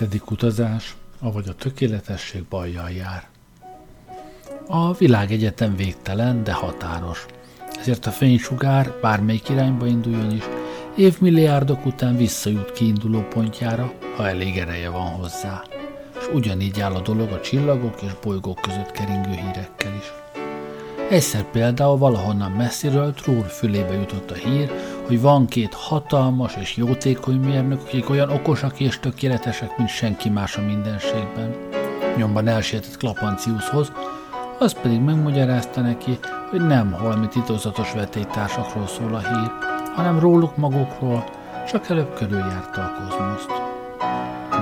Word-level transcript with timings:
Hetedik 0.00 0.30
utazás, 0.30 0.96
avagy 1.18 1.48
a 1.48 1.54
tökéletesség 1.54 2.44
bajjal 2.44 2.90
jár. 2.90 3.28
A 4.66 4.92
világegyetem 4.92 5.76
végtelen, 5.76 6.44
de 6.44 6.52
határos. 6.52 7.26
Ezért 7.80 8.06
a 8.06 8.10
fénysugár, 8.10 8.92
bármelyik 9.00 9.48
irányba 9.48 9.86
induljon 9.86 10.30
is, 10.30 10.42
évmilliárdok 10.96 11.86
után 11.86 12.16
visszajut 12.16 12.72
kiinduló 12.72 13.20
pontjára, 13.20 13.92
ha 14.16 14.28
elég 14.28 14.56
ereje 14.56 14.88
van 14.88 15.08
hozzá. 15.08 15.62
És 16.18 16.28
ugyanígy 16.32 16.80
áll 16.80 16.94
a 16.94 17.00
dolog 17.00 17.30
a 17.32 17.40
csillagok 17.40 18.02
és 18.02 18.12
bolygók 18.22 18.60
között 18.60 18.90
keringő 18.90 19.30
hírekkel 19.30 19.94
is. 19.94 20.12
Egyszer 21.10 21.44
például 21.50 21.98
valahonnan 21.98 22.50
messziről 22.50 23.14
Trúr 23.14 23.46
fülébe 23.46 23.92
jutott 23.92 24.30
a 24.30 24.34
hír, 24.34 24.70
hogy 25.10 25.20
van 25.20 25.46
két 25.46 25.74
hatalmas 25.74 26.56
és 26.56 26.76
jótékony 26.76 27.36
mérnök, 27.36 27.80
akik 27.86 28.10
olyan 28.10 28.30
okosak 28.30 28.80
és 28.80 28.98
tökéletesek, 29.00 29.76
mint 29.76 29.88
senki 29.88 30.28
más 30.28 30.56
a 30.56 30.62
mindenségben. 30.62 31.54
Nyomban 32.16 32.48
elsietett 32.48 32.96
Klapanciushoz, 32.96 33.92
az 34.58 34.72
pedig 34.72 35.00
megmagyarázta 35.00 35.80
neki, 35.80 36.18
hogy 36.50 36.60
nem 36.60 36.92
holmi 36.92 37.28
titokzatos 37.28 37.92
vetélytársakról 37.92 38.86
szól 38.86 39.14
a 39.14 39.18
hír, 39.18 39.50
hanem 39.94 40.18
róluk 40.18 40.56
magukról, 40.56 41.24
csak 41.68 41.88
előbb 41.88 42.14
körüljárta 42.14 42.80
a 42.80 42.92
kozmoszt. 42.92 43.50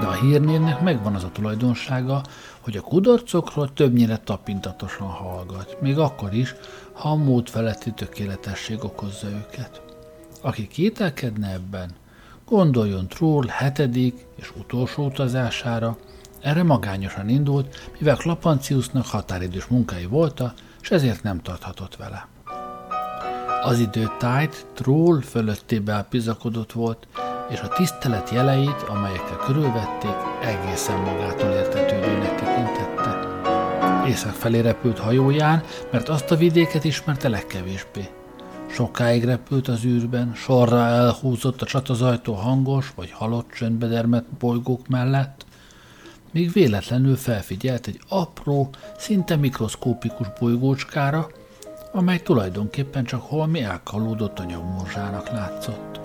De 0.00 0.06
a 0.06 0.20
hírnévnek 0.20 0.80
megvan 0.80 1.14
az 1.14 1.24
a 1.24 1.30
tulajdonsága, 1.32 2.22
hogy 2.60 2.76
a 2.76 2.80
kudarcokról 2.80 3.72
többnyire 3.72 4.16
tapintatosan 4.16 5.08
hallgat, 5.08 5.76
még 5.80 5.98
akkor 5.98 6.34
is, 6.34 6.54
ha 6.92 7.08
a 7.08 7.16
mód 7.16 7.48
feletti 7.48 7.92
tökéletesség 7.92 8.84
okozza 8.84 9.26
őket. 9.28 9.87
Aki 10.40 10.66
kételkedne 10.66 11.52
ebben, 11.52 11.90
gondoljon 12.46 13.08
Troll 13.08 13.46
hetedik 13.46 14.26
és 14.36 14.52
utolsó 14.56 15.04
utazására, 15.04 15.96
erre 16.40 16.62
magányosan 16.62 17.28
indult, 17.28 17.90
mivel 17.98 18.16
Klapanciusnak 18.16 19.06
határidős 19.06 19.66
munkái 19.66 20.06
volta, 20.06 20.54
és 20.80 20.90
ezért 20.90 21.22
nem 21.22 21.42
tarthatott 21.42 21.96
vele. 21.96 22.28
Az 23.62 23.78
idő 23.78 24.10
tájt 24.18 24.66
Troll 24.74 25.20
fölöttébe 25.20 25.92
elpizakodott 25.92 26.72
volt, 26.72 27.06
és 27.50 27.60
a 27.60 27.68
tisztelet 27.68 28.30
jeleit, 28.30 28.82
amelyekkel 28.88 29.36
körülvették, 29.36 30.14
egészen 30.42 31.00
magától 31.00 31.50
értetődőnek 31.50 32.34
tekintette. 32.34 33.26
Észak 34.06 34.34
felé 34.34 34.58
repült 34.58 34.98
hajóján, 34.98 35.62
mert 35.92 36.08
azt 36.08 36.30
a 36.30 36.36
vidéket 36.36 36.84
ismerte 36.84 37.28
legkevésbé. 37.28 38.08
Sokáig 38.70 39.24
repült 39.24 39.68
az 39.68 39.84
űrben, 39.84 40.32
sorra 40.34 40.86
elhúzott 40.86 41.62
a 41.62 41.66
csatazajtó 41.66 42.32
hangos 42.34 42.92
vagy 42.94 43.10
halott 43.10 43.50
csöndbe 43.50 43.86
dermet 43.86 44.24
bolygók 44.38 44.88
mellett, 44.88 45.46
míg 46.32 46.52
véletlenül 46.52 47.16
felfigyelt 47.16 47.86
egy 47.86 48.00
apró, 48.08 48.70
szinte 48.98 49.36
mikroszkópikus 49.36 50.26
bolygócskára, 50.40 51.28
amely 51.92 52.22
tulajdonképpen 52.22 53.04
csak 53.04 53.22
holmi 53.22 53.62
elkalódott 53.62 54.38
anyagmorzsának 54.38 55.28
látszott. 55.28 56.00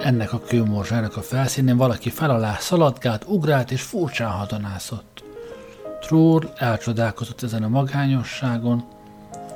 Ennek 0.00 0.32
a 0.32 0.40
kőmorzsának 0.40 1.16
a 1.16 1.22
felszínén 1.22 1.76
valaki 1.76 2.10
felalá 2.10 2.56
szaladgált, 2.60 3.24
ugrált 3.28 3.70
és 3.70 3.82
furcsán 3.82 4.30
hadonászott. 4.30 5.24
Trór 6.00 6.52
elcsodálkozott 6.56 7.42
ezen 7.42 7.62
a 7.62 7.68
magányosságon, 7.68 8.84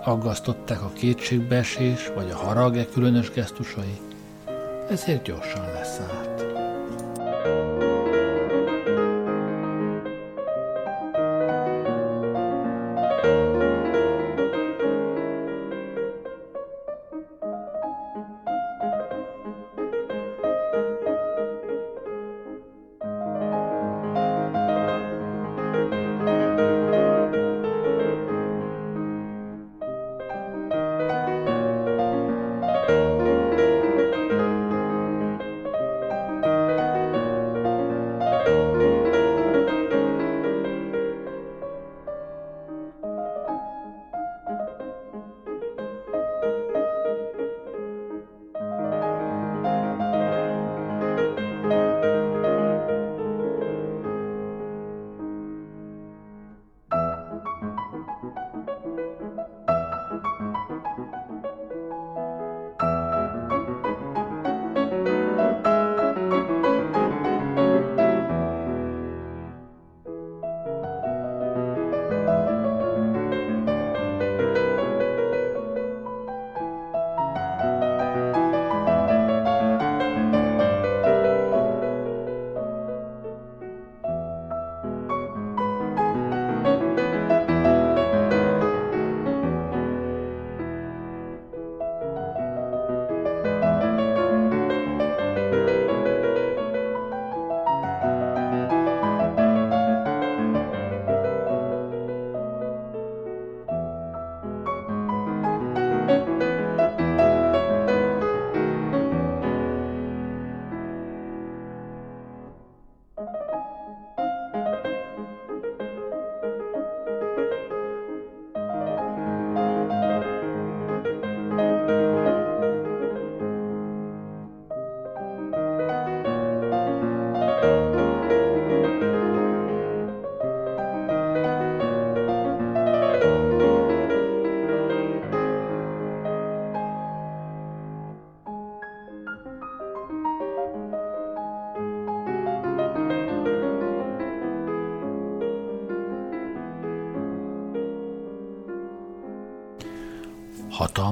aggasztották 0.05 0.83
a 0.83 0.93
kétségbeesés 0.93 2.11
vagy 2.15 2.31
a 2.31 2.37
harag 2.37 2.77
e 2.77 2.87
különös 2.87 3.31
gesztusai, 3.31 3.99
ezért 4.89 5.23
gyorsan 5.23 5.65
leszállt. 5.73 6.45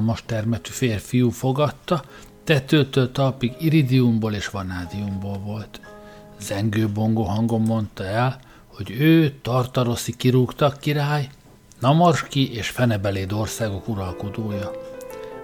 Hatalmas 0.07 0.23
termetű 0.27 0.71
férfiú 0.71 1.31
fogadta, 1.31 2.03
tetőtől 2.45 3.13
talpig 3.13 3.53
iridiumból 3.59 4.33
és 4.33 4.49
vanádiumból 4.49 5.39
volt. 5.39 5.81
Zengő 6.41 6.89
bongó 6.89 7.23
hangon 7.23 7.61
mondta 7.61 8.05
el, 8.05 8.41
hogy 8.67 8.91
ő 8.91 9.35
Tartaroszi 9.43 10.17
kirúgtak 10.17 10.81
király, 10.81 11.29
Namarski 11.81 12.53
és 12.53 12.69
Fenebeléd 12.69 13.33
országok 13.33 13.89
uralkodója. 13.89 14.71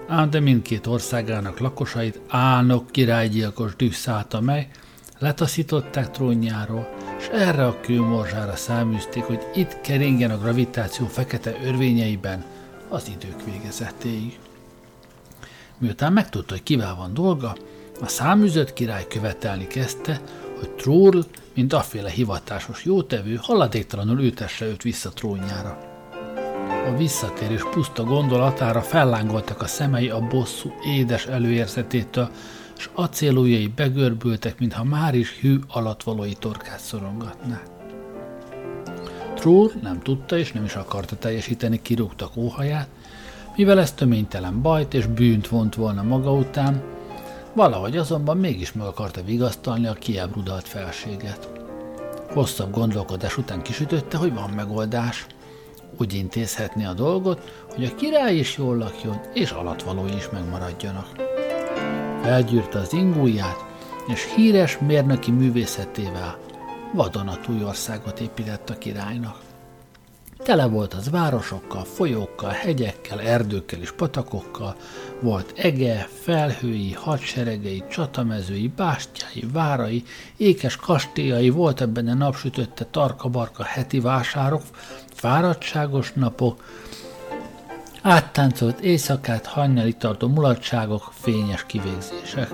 Ám 0.07 0.29
de 0.29 0.39
mindkét 0.39 0.87
országának 0.87 1.59
lakosait 1.59 2.19
álnok 2.27 2.91
királygyilkos 2.91 3.75
düh 3.75 3.91
szállta 3.91 4.41
meg, 4.41 4.71
letaszították 5.19 6.11
trónjáról, 6.11 6.89
és 7.19 7.27
erre 7.27 7.65
a 7.65 7.79
kőmorzsára 7.81 8.55
száműzték, 8.55 9.23
hogy 9.23 9.41
itt 9.55 9.81
keringjen 9.81 10.31
a 10.31 10.37
gravitáció 10.37 11.05
fekete 11.05 11.55
örvényeiben– 11.63 12.43
az 12.89 13.07
idők 13.07 13.43
végezetéig. 13.45 14.39
Miután 15.79 16.13
megtudta, 16.13 16.53
hogy 16.53 16.63
kivel 16.63 16.95
van 16.95 17.13
dolga, 17.13 17.55
a 18.01 18.07
száműzött 18.07 18.73
király 18.73 19.07
követelni 19.07 19.67
kezdte, 19.67 20.21
hogy 20.59 20.69
Troll 20.69 21.23
mint 21.53 21.73
afféle 21.73 22.09
hivatásos 22.09 22.85
jótevő, 22.85 23.39
haladéktalanul 23.41 24.19
ütesse 24.19 24.65
őt 24.65 24.81
vissza 24.81 25.09
trónjára. 25.09 25.77
A 26.87 26.97
visszatérés 26.97 27.61
puszta 27.71 28.03
gondolatára 28.03 28.81
fellánkoltak 28.81 29.61
a 29.61 29.67
szemei 29.67 30.09
a 30.09 30.27
bosszú 30.27 30.71
édes 30.85 31.25
előérzetétől, 31.25 32.29
s 32.77 32.89
acélujjai 32.93 33.67
begörbültek, 33.67 34.59
mintha 34.59 34.83
már 34.83 35.15
is 35.15 35.39
hű 35.39 35.59
alatvalói 35.67 36.33
torkát 36.33 36.79
szorongatná. 36.79 37.61
Trúr 39.35 39.71
nem 39.81 39.99
tudta 39.99 40.37
és 40.37 40.51
nem 40.51 40.63
is 40.63 40.75
akarta 40.75 41.15
teljesíteni 41.15 41.81
kirúgtak 41.81 42.35
óhaját, 42.35 42.87
mivel 43.59 43.79
ez 43.79 43.91
töménytelen 43.91 44.61
bajt 44.61 44.93
és 44.93 45.05
bűnt 45.05 45.47
vont 45.47 45.75
volna 45.75 46.03
maga 46.03 46.33
után, 46.33 46.83
valahogy 47.53 47.97
azonban 47.97 48.37
mégis 48.37 48.73
meg 48.73 48.85
akarta 48.85 49.23
vigasztalni 49.23 49.87
a 49.87 49.93
kiábrudalt 49.93 50.67
felséget. 50.67 51.49
Hosszabb 52.33 52.73
gondolkodás 52.73 53.37
után 53.37 53.61
kisütötte, 53.61 54.17
hogy 54.17 54.33
van 54.33 54.49
megoldás. 54.49 55.25
Úgy 55.97 56.13
intézhetni 56.13 56.85
a 56.85 56.93
dolgot, 56.93 57.65
hogy 57.75 57.83
a 57.83 57.95
király 57.95 58.35
is 58.35 58.57
jól 58.57 58.77
lakjon, 58.77 59.21
és 59.33 59.51
alatvalói 59.51 60.15
is 60.15 60.29
megmaradjanak. 60.29 61.07
Felgyűrte 62.21 62.79
az 62.79 62.93
ingúját, 62.93 63.65
és 64.07 64.33
híres 64.35 64.77
mérnöki 64.77 65.31
művészetével 65.31 66.37
vadonatúj 66.93 67.63
országot 67.63 68.19
épített 68.19 68.69
a 68.69 68.77
királynak. 68.77 69.48
Tele 70.43 70.65
volt 70.65 70.93
az 70.93 71.09
városokkal, 71.09 71.83
folyókkal, 71.83 72.49
hegyekkel, 72.49 73.21
erdőkkel 73.21 73.79
és 73.79 73.91
patakokkal, 73.91 74.75
volt 75.21 75.53
ege, 75.57 76.07
felhői, 76.21 76.93
hadseregei, 76.93 77.83
csatamezői, 77.89 78.67
bástyái, 78.75 79.47
várai, 79.53 80.03
ékes 80.37 80.75
kastélyai, 80.75 81.49
volt 81.49 81.81
ebben 81.81 82.07
a 82.07 82.13
napsütötte 82.13 82.85
tarka-barka 82.85 83.63
heti 83.63 83.99
vásárok, 83.99 84.61
fáradtságos 85.13 86.13
napok, 86.13 86.63
áttáncolt 88.01 88.79
éjszakát, 88.79 89.45
hajnali 89.45 89.93
tartó 89.93 90.27
mulatságok, 90.27 91.11
fényes 91.13 91.65
kivégzések. 91.65 92.53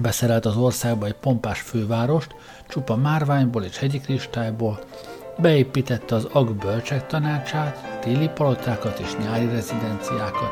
Beszerelt 0.00 0.46
az 0.46 0.56
országba 0.56 1.06
egy 1.06 1.14
pompás 1.14 1.60
fővárost, 1.60 2.34
csupa 2.68 2.96
márványból 2.96 3.62
és 3.62 3.78
hegyi 3.78 4.00
kristályból, 4.00 4.78
beépítette 5.38 6.14
az 6.14 6.28
Ag 6.32 6.54
bölcsek 6.54 7.06
tanácsát, 7.06 7.98
téli 8.00 8.28
palotákat 8.28 8.98
és 8.98 9.16
nyári 9.16 9.46
rezidenciákat, 9.46 10.50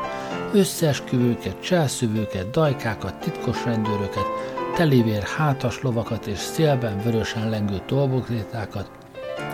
összeesküvőket, 0.53 1.61
cselszövőket, 1.61 2.49
dajkákat, 2.49 3.15
titkos 3.15 3.65
rendőröket, 3.65 4.25
telivér 4.75 5.23
hátas 5.23 5.81
lovakat 5.81 6.25
és 6.25 6.37
szélben 6.37 7.01
vörösen 7.03 7.49
lengő 7.49 7.81
tolvokrétákat, 7.85 8.89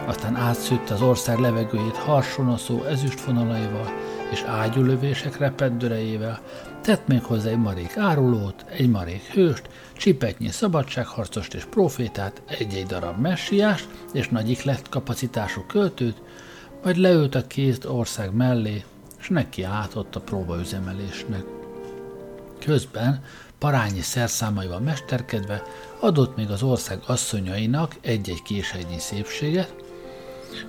aztán 0.06 0.36
átszűtte 0.36 0.94
az 0.94 1.02
ország 1.02 1.40
levegőjét 1.40 1.98
harsonaszó 1.98 2.84
ezüstfonalaival 2.84 3.92
és 4.32 4.44
ágyulövések 4.44 5.38
repeddörejével, 5.38 6.42
tett 6.82 7.08
még 7.08 7.24
hozzá 7.24 7.50
egy 7.50 7.58
marék 7.58 7.98
árulót, 7.98 8.66
egy 8.70 8.90
marék 8.90 9.24
hőst, 9.24 9.70
csipetnyi 9.94 10.48
szabadságharcost 10.48 11.54
és 11.54 11.66
profétát, 11.66 12.42
egy-egy 12.48 12.86
darab 12.86 13.20
messiást 13.20 13.88
és 14.14 14.30
nagy 14.30 14.62
lett 14.64 14.90
kapacitású 14.90 15.62
költőt, 15.68 16.22
majd 16.84 16.98
leült 16.98 17.36
a 17.36 17.48
kézt 17.48 17.86
ország 17.86 18.34
mellé, 18.34 18.84
és 19.20 19.30
neki 19.30 19.64
átott 19.64 20.16
a 20.16 20.20
próbaüzemelésnek. 20.20 21.44
Közben 22.60 23.24
parányi 23.58 24.02
szerszámaival 24.02 24.80
mesterkedve 24.80 25.64
adott 26.00 26.36
még 26.36 26.50
az 26.50 26.64
ország 26.64 27.00
asszonyainak 27.08 27.96
egy-egy 28.02 28.42
késegynyi 28.42 29.00
szépséget, 29.00 29.76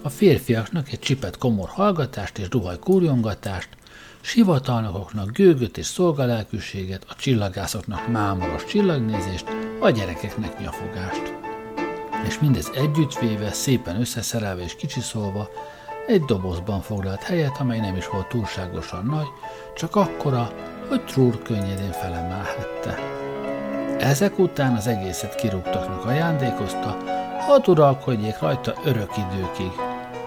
a 0.02 0.08
férfiaknak 0.08 0.92
egy 0.92 0.98
csipet 0.98 1.38
komor 1.38 1.68
hallgatást 1.68 2.38
és 2.38 2.48
duhaj 2.48 2.78
kúrjongatást, 2.78 3.68
sivatalnokoknak 4.20 5.30
gőgöt 5.30 5.78
és 5.78 5.86
szolgalelkűséget, 5.86 7.04
a 7.08 7.14
csillagászoknak 7.14 8.08
mámoros 8.08 8.64
csillagnézést, 8.64 9.44
a 9.80 9.90
gyerekeknek 9.90 10.60
nyafogást. 10.60 11.32
És 12.26 12.38
mindez 12.38 12.70
együttvéve, 12.74 13.52
szépen 13.52 14.00
összeszerelve 14.00 14.62
és 14.62 14.76
kicsiszolva, 14.76 15.48
egy 16.06 16.22
dobozban 16.22 16.80
foglalt 16.80 17.22
helyet, 17.22 17.56
amely 17.58 17.80
nem 17.80 17.96
is 17.96 18.08
volt 18.08 18.28
túlságosan 18.28 19.04
nagy, 19.04 19.28
csak 19.74 19.96
akkora, 19.96 20.52
hogy 20.88 21.04
Trúr 21.04 21.42
könnyedén 21.42 21.92
felemelhette. 21.92 22.98
Ezek 23.98 24.38
után 24.38 24.74
az 24.74 24.86
egészet 24.86 25.34
kirúgtaknak 25.34 26.04
ajándékozta, 26.04 26.96
hadd 27.46 27.68
uralkodjék 27.68 28.38
rajta 28.38 28.74
örök 28.84 29.10
időkig, 29.16 29.72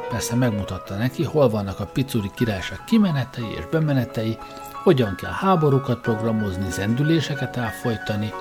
Persze 0.10 0.36
megmutatta 0.36 0.96
neki, 0.96 1.24
hol 1.24 1.50
vannak 1.50 1.80
a 1.80 1.86
picuri 1.86 2.32
királyság 2.36 2.84
kimenetei 2.86 3.54
és 3.58 3.66
bemenetei, 3.72 4.38
hogyan 4.84 5.16
kell 5.16 5.32
háborúkat 5.32 6.00
programozni, 6.00 6.70
zendüléseket 6.70 7.58
elfolytani, 7.58 8.34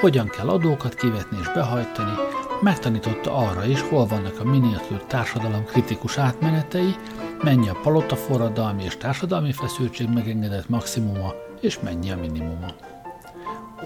hogyan 0.00 0.26
kell 0.26 0.48
adókat 0.48 0.94
kivetni 0.94 1.38
és 1.40 1.52
behajtani, 1.52 2.12
megtanította 2.60 3.36
arra 3.36 3.64
is, 3.64 3.80
hol 3.80 4.06
vannak 4.06 4.40
a 4.40 4.44
miniatűr 4.44 5.02
társadalom 5.02 5.64
kritikus 5.64 6.18
átmenetei, 6.18 6.94
mennyi 7.42 7.68
a 7.68 7.78
palota 7.82 8.16
forradalmi 8.16 8.82
és 8.84 8.96
társadalmi 8.96 9.52
feszültség 9.52 10.08
megengedett 10.08 10.68
maximuma, 10.68 11.32
és 11.60 11.80
mennyi 11.80 12.10
a 12.10 12.16
minimuma. 12.16 12.68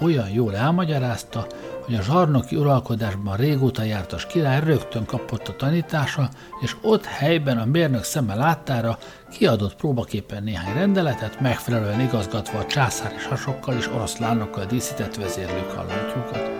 Olyan 0.00 0.28
jól 0.30 0.56
elmagyarázta, 0.56 1.46
hogy 1.84 1.94
a 1.94 2.02
zsarnoki 2.02 2.56
uralkodásban 2.56 3.36
régóta 3.36 3.82
jártas 3.82 4.26
király 4.26 4.60
rögtön 4.60 5.04
kapott 5.04 5.48
a 5.48 5.56
tanítása, 5.56 6.28
és 6.60 6.76
ott 6.82 7.04
helyben 7.04 7.58
a 7.58 7.64
mérnök 7.64 8.02
szeme 8.02 8.34
láttára 8.34 8.98
kiadott 9.30 9.76
próbaképpen 9.76 10.42
néhány 10.42 10.74
rendeletet, 10.74 11.40
megfelelően 11.40 12.00
igazgatva 12.00 12.58
a 12.58 12.66
császár 12.66 13.12
és 13.16 13.26
hasokkal 13.26 13.76
és 13.76 13.88
oroszlánokkal 13.88 14.64
díszített 14.64 15.16
vezérlők 15.16 15.70
hallatjukat. 15.70 16.50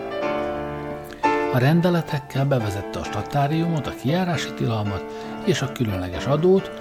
A 1.53 1.57
rendeletekkel 1.57 2.45
bevezette 2.45 2.99
a 2.99 3.03
statáriumot, 3.03 3.87
a 3.87 3.95
kijárási 4.01 4.53
tilalmat 4.53 5.03
és 5.45 5.61
a 5.61 5.71
különleges 5.71 6.25
adót, 6.25 6.71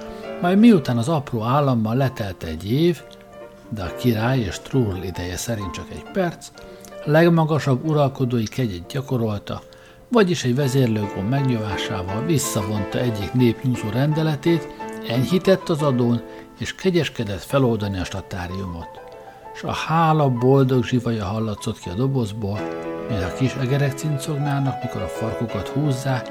majd 0.40 0.58
miután 0.58 0.98
az 0.98 1.08
apró 1.08 1.42
államban 1.42 1.96
letelt 1.96 2.42
egy 2.42 2.72
év, 2.72 3.02
de 3.68 3.82
a 3.82 3.94
király 3.94 4.38
és 4.38 4.58
Trull 4.58 5.02
ideje 5.02 5.36
szerint 5.36 5.72
csak 5.72 5.90
egy 5.90 6.04
perc, 6.12 6.48
legmagasabb 7.04 7.88
uralkodói 7.88 8.46
kegyet 8.46 8.86
gyakorolta, 8.86 9.62
vagyis 10.08 10.44
egy 10.44 10.54
vezérlőgó 10.54 11.20
megnyomásával 11.28 12.24
visszavonta 12.24 12.98
egyik 12.98 13.32
népnyúzó 13.32 13.88
rendeletét, 13.92 14.68
enyhített 15.08 15.68
az 15.68 15.82
adón, 15.82 16.22
és 16.58 16.74
kegyeskedett 16.74 17.42
feloldani 17.42 17.98
a 17.98 18.04
statáriumot. 18.04 18.88
S 19.54 19.62
a 19.62 19.72
hála 19.72 20.28
boldog 20.28 20.84
zsivaja 20.84 21.24
hallatszott 21.24 21.78
ki 21.78 21.88
a 21.88 21.94
dobozból, 21.94 22.58
mint 23.08 23.22
a 23.22 23.32
kis 23.38 23.54
egerek 23.54 23.92
cincognának, 23.92 24.82
mikor 24.82 25.02
a 25.02 25.06
farkukat 25.06 25.68
húzzák, 25.68 26.30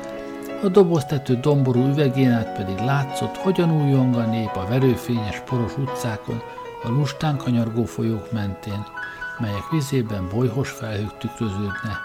a 0.63 0.67
doboztető 0.67 1.35
domború 1.35 1.87
üvegén 1.87 2.31
át 2.31 2.55
pedig 2.57 2.77
látszott, 2.77 3.35
hogyan 3.37 3.81
újjong 3.81 4.15
a 4.15 4.25
nép 4.25 4.55
a 4.55 4.65
verőfényes 4.69 5.41
poros 5.45 5.77
utcákon, 5.77 6.41
a 6.83 6.89
lustán 6.89 7.37
kanyargó 7.37 7.83
folyók 7.83 8.31
mentén, 8.31 8.85
melyek 9.39 9.69
vizében 9.71 10.29
bolyhos 10.29 10.69
felhők 10.69 11.17
tükröződne, 11.17 11.99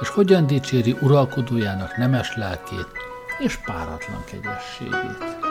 és 0.00 0.08
hogyan 0.08 0.46
dicséri 0.46 0.96
uralkodójának 1.00 1.96
nemes 1.96 2.36
lelkét 2.36 2.88
és 3.38 3.56
páratlan 3.56 4.24
kegyességét. 4.24 5.43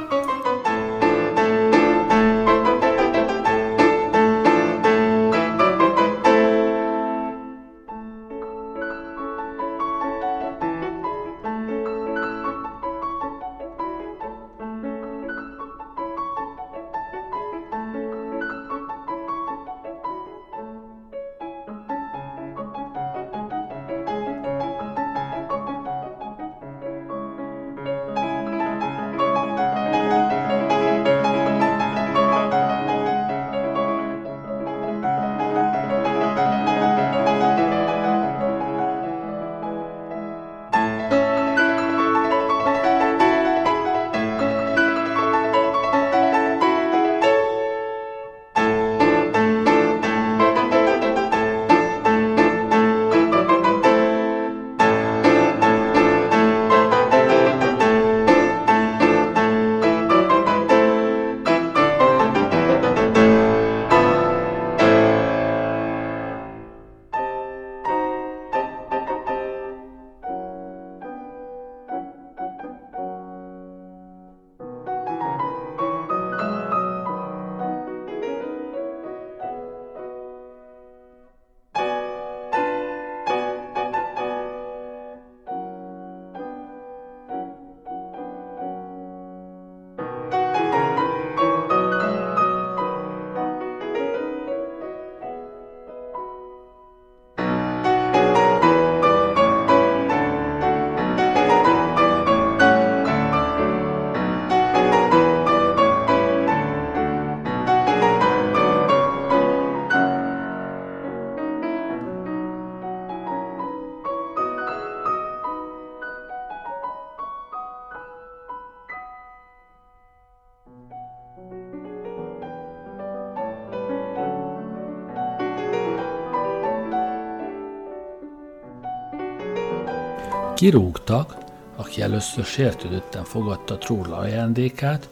Kirúgtak, 130.64 131.38
aki 131.76 132.02
először 132.02 132.46
sértődötten 132.46 133.24
fogadta 133.24 133.78
Trúrla 133.78 134.18
ajándékát, 134.18 135.08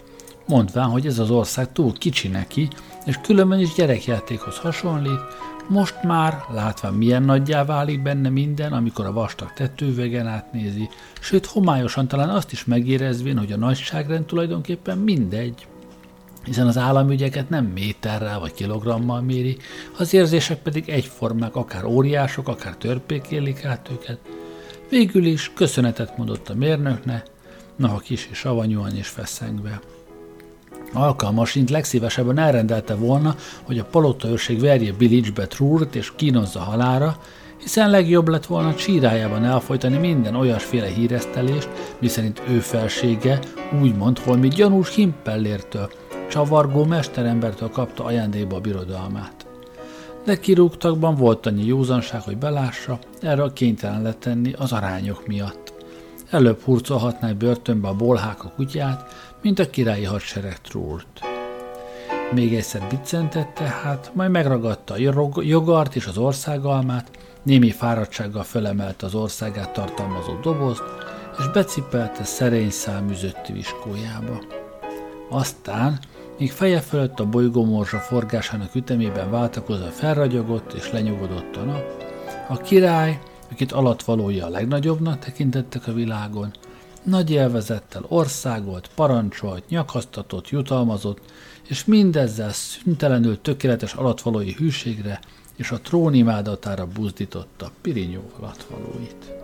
mondván, 0.48 0.90
hogy 0.90 1.06
ez 1.06 1.20
az 1.20 1.30
ország 1.30 1.72
túl 1.72 1.94
kicsi 1.94 2.28
neki, 2.28 2.68
és 3.06 3.20
különben 3.22 3.60
is 3.60 3.74
gyerekjátékhoz 3.74 4.58
hasonlít, 4.58 5.20
most 5.68 6.04
már, 6.04 6.44
látva 6.54 6.92
milyen 6.92 7.24
nagyjá 7.24 7.66
válik 7.66 8.02
benne 8.02 8.30
minden, 8.30 8.74
amikor 8.74 9.06
a 9.06 9.12
vastag 9.12 9.54
tetővegen 9.54 10.28
átnézi, 10.28 10.90
sőt 11.22 11.46
homályosan 11.46 12.08
talán 12.08 12.30
azt 12.30 12.52
is 12.52 12.66
megérezvén, 12.66 13.38
hogy 13.38 13.52
a 13.52 13.58
nagyságrend 13.58 14.26
tulajdonképpen 14.26 14.98
mindegy, 14.98 15.68
hiszen 16.44 16.68
az 16.68 16.78
államügyeket 16.78 17.50
nem 17.50 17.66
méterrel 17.66 18.40
vagy 18.40 18.54
kilogrammal 18.54 19.22
méri, 19.22 19.58
az 19.98 20.14
érzések 20.14 20.62
pedig 20.62 20.90
egyformák, 20.90 21.56
akár 21.56 21.86
óriások, 21.86 22.48
akár 22.48 22.76
törpék 22.76 23.28
élik 23.28 23.66
át 23.66 23.90
őket. 23.92 24.20
Végül 24.92 25.26
is 25.26 25.52
köszönetet 25.54 26.18
mondott 26.18 26.50
a 26.50 26.54
mérnöknek, 26.54 27.26
noha 27.76 27.98
kis 27.98 28.28
és 28.32 28.38
savanyúan 28.38 28.96
és 28.96 29.08
feszengve. 29.08 29.80
Alkalmasint 30.94 31.70
legszívesebben 31.70 32.38
elrendelte 32.38 32.96
volna, 32.96 33.36
hogy 33.64 33.80
a 33.80 33.86
palota 33.86 34.28
őrség 34.28 34.60
verje 34.60 34.94
Bilicsbe 34.94 35.48
Trúrt 35.48 35.96
és 35.96 36.12
kínozza 36.16 36.60
halára, 36.60 37.22
hiszen 37.58 37.90
legjobb 37.90 38.28
lett 38.28 38.46
volna 38.46 38.76
csírájában 38.76 39.44
elfolytani 39.44 39.98
minden 39.98 40.36
olyasféle 40.36 40.88
híresztelést, 40.88 41.70
miszerint 42.00 42.42
ő 42.48 42.60
felsége 42.60 43.40
úgymond 43.82 44.20
holmi 44.20 44.48
gyanús 44.48 44.96
himpellértől, 44.96 45.92
csavargó 46.30 46.84
mesterembertől 46.84 47.70
kapta 47.70 48.04
ajándékba 48.04 48.56
a 48.56 48.62
birodalmát. 48.62 49.41
De 50.26 50.40
kirúgtakban 50.40 51.16
volt 51.16 51.46
annyi 51.46 51.66
józanság, 51.66 52.22
hogy 52.22 52.38
belássa, 52.38 53.00
erre 53.22 53.46
kénytelen 53.54 54.02
lett 54.02 54.20
tenni 54.20 54.54
az 54.54 54.72
arányok 54.72 55.28
miatt. 55.28 55.74
Előbb 56.30 56.62
hurcolhatná 56.62 57.32
börtönbe 57.32 57.88
a 57.88 57.96
bolhák 57.96 58.44
a 58.44 58.52
kutyát, 58.56 59.14
mint 59.42 59.60
a 59.60 59.70
királyi 59.70 60.04
hadsereg 60.04 60.62
trúlt. 60.62 61.22
Még 62.34 62.56
egyszer 62.56 62.88
biccentette 62.90 63.64
hát, 63.64 64.12
majd 64.14 64.32
megragadta 64.32 64.94
a 64.94 65.42
jogart 65.42 65.96
és 65.96 66.06
az 66.06 66.18
országalmát, 66.18 67.12
némi 67.44 67.72
fáradtsággal 67.72 68.44
fölemelte 68.44 69.06
az 69.06 69.16
országát 69.16 69.74
tartalmazó 69.74 70.40
dobozt, 70.42 70.84
és 71.40 71.52
becipelte 71.54 72.24
szerény 72.24 72.70
száműzötti 72.70 73.54
viskójába. 73.54 74.42
Aztán, 75.30 76.00
míg 76.42 76.52
feje 76.52 76.80
fölött 76.80 77.20
a 77.20 77.26
bolygómorzsa 77.26 78.00
forgásának 78.00 78.76
ütemében 78.76 79.32
váltakozva 79.32 79.86
felragyogott 79.86 80.74
és 80.74 80.92
lenyugodott 80.92 81.56
a 81.56 81.64
nap, 81.64 82.04
a 82.48 82.58
király, 82.58 83.20
akit 83.52 83.72
alatvalója 83.72 84.46
a 84.46 84.50
legnagyobbnak 84.50 85.20
tekintettek 85.20 85.88
a 85.88 85.94
világon, 85.94 86.54
nagy 87.04 87.32
élvezettel 87.32 88.06
országolt, 88.08 88.90
parancsolt, 88.96 89.70
nyakasztatott, 89.70 90.50
jutalmazott, 90.50 91.20
és 91.68 91.86
mindezzel 91.86 92.52
szüntelenül 92.52 93.42
tökéletes 93.42 93.94
alatvalói 93.94 94.54
hűségre 94.54 95.20
és 95.56 95.72
a 95.72 95.80
trónimádatára 95.82 96.88
buzdította 96.88 97.72
Pirinyó 97.82 98.32
alatvalóit. 98.40 99.41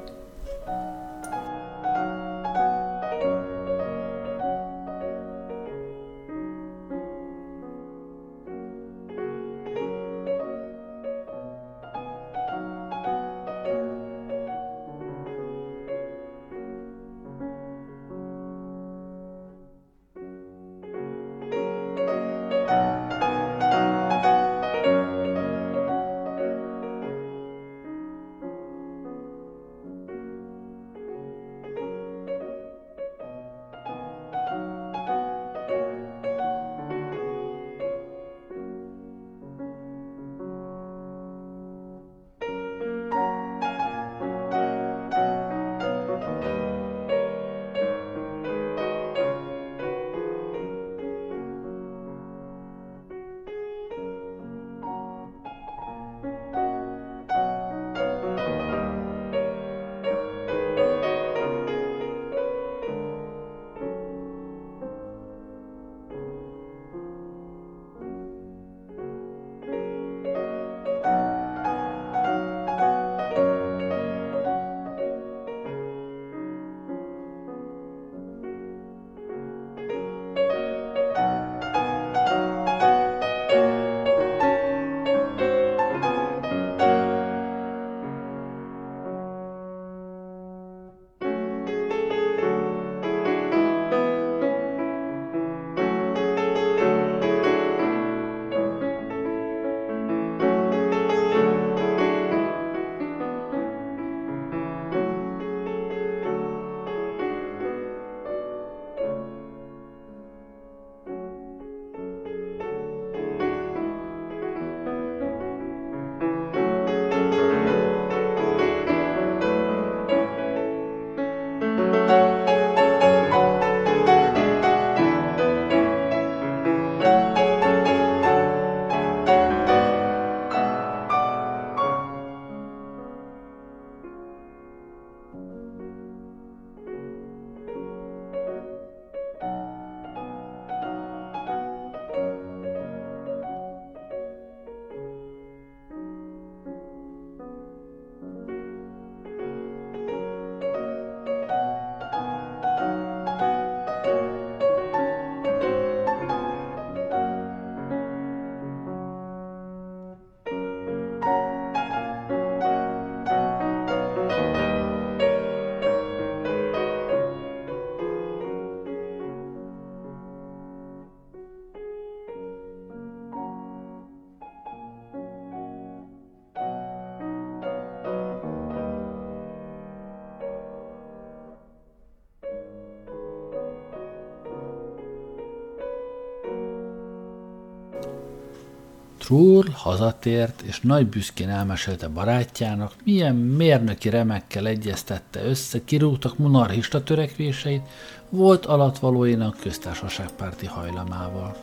Trull 189.28 189.66
hazatért, 189.74 190.62
és 190.62 190.80
nagy 190.82 191.08
büszkén 191.08 191.50
elmesélte 191.50 192.08
barátjának, 192.08 192.94
milyen 193.04 193.36
mérnöki 193.36 194.10
remekkel 194.10 194.68
egyeztette 194.68 195.44
össze, 195.44 195.84
kirúgtak 195.84 196.38
monarchista 196.38 197.04
törekvéseit, 197.04 197.82
volt 198.30 198.66
alatvalóinak 198.66 199.58
köztársaságpárti 199.60 200.66
hajlamával. 200.66 201.56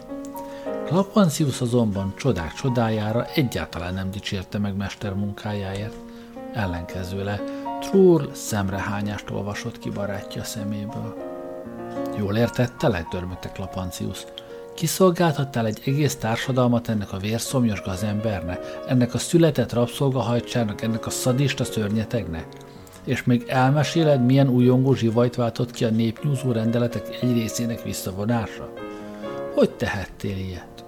Lapancius 0.90 1.60
azonban 1.60 2.14
csodák 2.16 2.52
csodájára 2.52 3.26
egyáltalán 3.34 3.94
nem 3.94 4.10
dicsérte 4.10 4.58
meg 4.58 4.76
mester 4.76 5.14
munkájáért. 5.14 5.96
Ellenkezőle, 6.52 7.40
Trull 7.80 8.28
szemrehányást 8.32 9.30
olvasott 9.30 9.78
ki 9.78 9.90
barátja 9.90 10.44
szeméből. 10.44 11.16
Jól 12.18 12.36
értette, 12.36 12.88
legdörmögte 12.88 13.52
Lapancius. 13.58 14.24
Kiszolgáltattál 14.74 15.66
egy 15.66 15.80
egész 15.84 16.16
társadalmat 16.16 16.88
ennek 16.88 17.12
a 17.12 17.18
vérszomjas 17.18 17.82
gazembernek, 17.82 18.80
ennek 18.88 19.14
a 19.14 19.18
született 19.18 19.72
rabszolgahajtsának, 19.72 20.82
ennek 20.82 21.06
a 21.06 21.10
szadista 21.10 21.64
szörnyetegnek? 21.64 22.46
És 23.04 23.24
még 23.24 23.44
elmeséled, 23.48 24.24
milyen 24.24 24.48
újongó 24.48 24.94
zsivajt 24.94 25.34
váltott 25.34 25.70
ki 25.70 25.84
a 25.84 25.90
népnyúzó 25.90 26.52
rendeletek 26.52 27.18
egy 27.20 27.32
részének 27.32 27.82
visszavonása? 27.82 28.72
Hogy 29.54 29.70
tehettél 29.70 30.36
ilyet? 30.36 30.84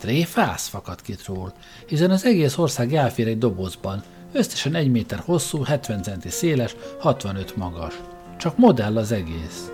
Tréfász 0.00 0.68
fakadt 0.68 1.02
ki 1.02 1.16
ról, 1.26 1.52
hiszen 1.86 2.10
az 2.10 2.24
egész 2.24 2.58
ország 2.58 2.94
elfér 2.94 3.26
egy 3.26 3.38
dobozban, 3.38 4.02
összesen 4.32 4.74
egy 4.74 4.90
méter 4.90 5.22
hosszú, 5.24 5.62
70 5.62 6.02
centi 6.02 6.28
széles, 6.28 6.76
65 7.00 7.56
magas. 7.56 8.00
Csak 8.38 8.58
modell 8.58 8.96
az 8.96 9.12
egész. 9.12 9.70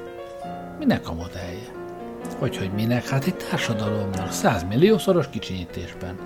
Minek 0.79 1.09
a 1.09 1.15
modellje? 1.15 1.78
Hogy, 2.39 2.57
hogy 2.57 2.71
minek? 2.75 3.09
Hát 3.09 3.25
egy 3.25 3.37
társadalomnak, 3.37 4.33
százmilliószoros 4.33 5.29
kicsinyítésben. 5.31 6.19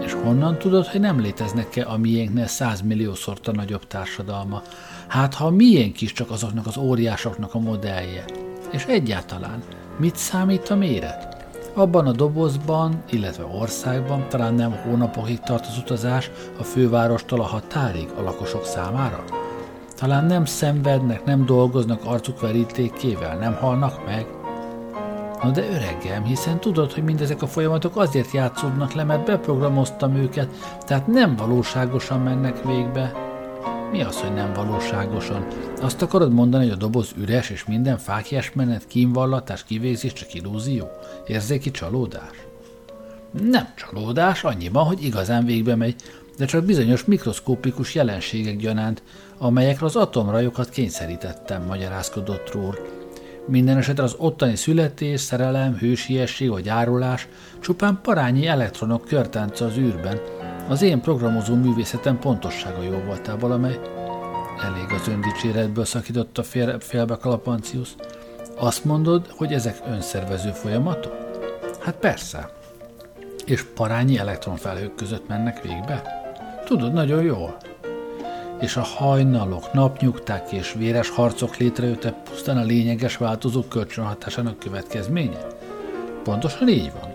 És 0.00 0.12
honnan 0.12 0.58
tudod, 0.58 0.86
hogy 0.86 1.00
nem 1.00 1.20
léteznek-e 1.20 1.88
a 1.88 1.96
miénknél 1.96 2.46
százmilliószorta 2.46 3.52
nagyobb 3.52 3.86
társadalma? 3.86 4.62
Hát 5.06 5.34
ha 5.34 5.46
a 5.46 5.50
miénk 5.50 6.00
is 6.00 6.12
csak 6.12 6.30
azoknak 6.30 6.66
az 6.66 6.76
óriásoknak 6.76 7.54
a 7.54 7.58
modellje. 7.58 8.24
És 8.70 8.84
egyáltalán, 8.84 9.62
mit 9.96 10.16
számít 10.16 10.68
a 10.68 10.74
méret? 10.74 11.46
Abban 11.74 12.06
a 12.06 12.12
dobozban, 12.12 13.02
illetve 13.10 13.44
országban 13.44 14.28
talán 14.28 14.54
nem 14.54 14.72
hónapokig 14.72 15.40
tart 15.40 15.66
az 15.66 15.78
utazás 15.78 16.30
a 16.58 16.62
fővárostól 16.62 17.40
a 17.40 17.44
határig 17.44 18.08
a 18.16 18.22
lakosok 18.22 18.64
számára? 18.64 19.24
Talán 19.96 20.24
nem 20.24 20.44
szenvednek, 20.44 21.24
nem 21.24 21.44
dolgoznak 21.44 22.04
arcuk 22.04 22.40
verítékével, 22.40 23.36
nem 23.36 23.54
halnak 23.54 24.04
meg? 24.06 24.26
Na 25.44 25.50
de 25.50 25.68
öregem, 25.68 26.24
hiszen 26.24 26.60
tudod, 26.60 26.92
hogy 26.92 27.02
mindezek 27.02 27.42
a 27.42 27.46
folyamatok 27.46 27.96
azért 27.96 28.32
játszódnak 28.32 28.92
le, 28.92 29.04
mert 29.04 29.24
beprogramoztam 29.24 30.14
őket, 30.14 30.48
tehát 30.80 31.06
nem 31.06 31.36
valóságosan 31.36 32.20
mennek 32.20 32.62
végbe. 32.62 33.12
Mi 33.90 34.02
az, 34.02 34.20
hogy 34.20 34.32
nem 34.32 34.52
valóságosan? 34.52 35.46
Azt 35.80 36.02
akarod 36.02 36.32
mondani, 36.32 36.64
hogy 36.64 36.72
a 36.72 36.76
doboz 36.76 37.12
üres, 37.16 37.50
és 37.50 37.64
minden 37.64 37.98
fákjás 37.98 38.52
menet, 38.52 38.86
kínvallatás, 38.86 39.64
kivégzés 39.64 40.12
csak 40.12 40.34
illúzió? 40.34 40.88
Érzéki 41.26 41.70
csalódás? 41.70 42.46
Nem 43.48 43.68
csalódás, 43.76 44.44
annyiban, 44.44 44.84
hogy 44.84 45.04
igazán 45.04 45.44
végbe 45.44 45.76
megy, 45.76 45.94
de 46.38 46.44
csak 46.44 46.64
bizonyos 46.64 47.04
mikroszkópikus 47.04 47.94
jelenségek 47.94 48.56
gyanánt, 48.56 49.02
amelyekre 49.38 49.86
az 49.86 49.96
atomrajokat 49.96 50.68
kényszerítettem, 50.68 51.62
magyarázkodott 51.62 52.52
Rór. 52.52 53.03
Minden 53.46 53.76
esetre 53.76 54.02
az 54.02 54.14
ottani 54.18 54.56
születés, 54.56 55.20
szerelem, 55.20 55.76
hősiesség 55.76 56.50
vagy 56.50 56.68
árulás 56.68 57.28
csupán 57.60 57.98
parányi 58.02 58.46
elektronok 58.46 59.04
körtánca 59.04 59.64
az 59.64 59.76
űrben, 59.76 60.20
az 60.68 60.82
én 60.82 61.00
programozó 61.00 61.54
művészetem 61.54 62.18
pontossága 62.18 62.82
jó 62.82 63.02
voltából, 63.06 63.52
amely 63.52 63.80
elég 64.62 64.90
az 65.00 65.08
öndicséretből 65.08 65.84
szakította 65.84 66.42
fél, 66.42 66.80
félbe 66.80 67.16
Kalapancius. 67.16 67.94
Azt 68.56 68.84
mondod, 68.84 69.26
hogy 69.30 69.52
ezek 69.52 69.76
önszervező 69.88 70.50
folyamatok? 70.50 71.12
Hát 71.80 71.94
persze. 71.94 72.50
És 73.46 73.62
parányi 73.62 74.18
elektronfelhők 74.18 74.94
között 74.94 75.28
mennek 75.28 75.62
végbe? 75.62 76.02
Tudod 76.64 76.92
nagyon 76.92 77.22
jól 77.22 77.56
és 78.60 78.76
a 78.76 78.82
hajnalok, 78.82 79.72
napnyugták 79.72 80.52
és 80.52 80.72
véres 80.72 81.08
harcok 81.08 81.56
létrejötte 81.56 82.10
pusztán 82.10 82.56
a 82.56 82.62
lényeges 82.62 83.16
változók 83.16 83.68
kölcsönhatásának 83.68 84.58
következménye? 84.58 85.46
Pontosan 86.22 86.68
így 86.68 86.92
van. 87.00 87.14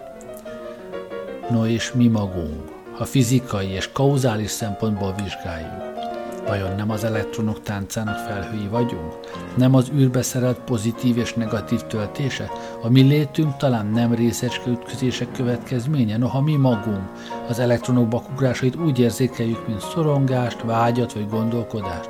No 1.50 1.66
és 1.66 1.92
mi 1.94 2.08
magunk, 2.08 2.72
ha 2.98 3.06
fizikai 3.06 3.68
és 3.68 3.92
kauzális 3.92 4.50
szempontból 4.52 5.16
vizsgáljuk, 5.24 5.99
Vajon 6.50 6.76
nem 6.76 6.90
az 6.90 7.04
elektronok 7.04 7.62
táncának 7.62 8.18
felhői 8.18 8.68
vagyunk? 8.68 9.20
Nem 9.58 9.76
az 9.76 9.90
űrbe 9.96 10.22
szerelt 10.22 10.60
pozitív 10.60 11.18
és 11.18 11.34
negatív 11.34 11.82
töltése? 11.82 12.52
A 12.82 12.90
mi 12.90 13.02
létünk 13.02 13.58
talán 13.58 13.86
nem 13.86 14.14
részecske 14.14 14.70
ütközések 14.70 15.32
következménye, 15.32 16.18
noha 16.18 16.42
mi 16.42 16.56
magunk 16.56 17.10
az 17.50 17.60
elektronok 17.60 18.08
bakugrásait 18.08 18.76
úgy 18.76 19.00
érzékeljük, 19.00 19.68
mint 19.68 19.82
szorongást, 19.82 20.62
vágyat 20.62 21.14
vagy 21.14 21.30
gondolkodást. 21.30 22.10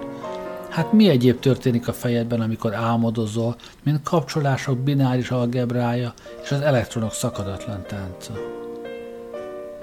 Hát 0.69 0.93
mi 0.93 1.09
egyéb 1.09 1.39
történik 1.39 1.87
a 1.87 1.93
fejedben, 1.93 2.41
amikor 2.41 2.73
álmodozol, 2.73 3.55
mint 3.83 4.03
kapcsolások 4.03 4.77
bináris 4.77 5.31
algebrája 5.31 6.13
és 6.43 6.51
az 6.51 6.61
elektronok 6.61 7.13
szakadatlan 7.13 7.83
tánca? 7.87 8.33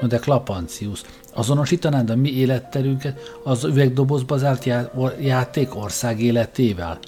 No 0.01 0.07
de 0.07 0.19
Klapancius, 0.19 1.03
azonosítanád 1.37 2.11
a 2.11 2.17
mi 2.17 2.33
életterünket 2.33 3.41
az 3.45 3.65
üvegdobozba 3.65 4.37
zárt 4.37 4.69
játék 5.21 5.77
ország 5.77 6.21
életével? 6.21 6.99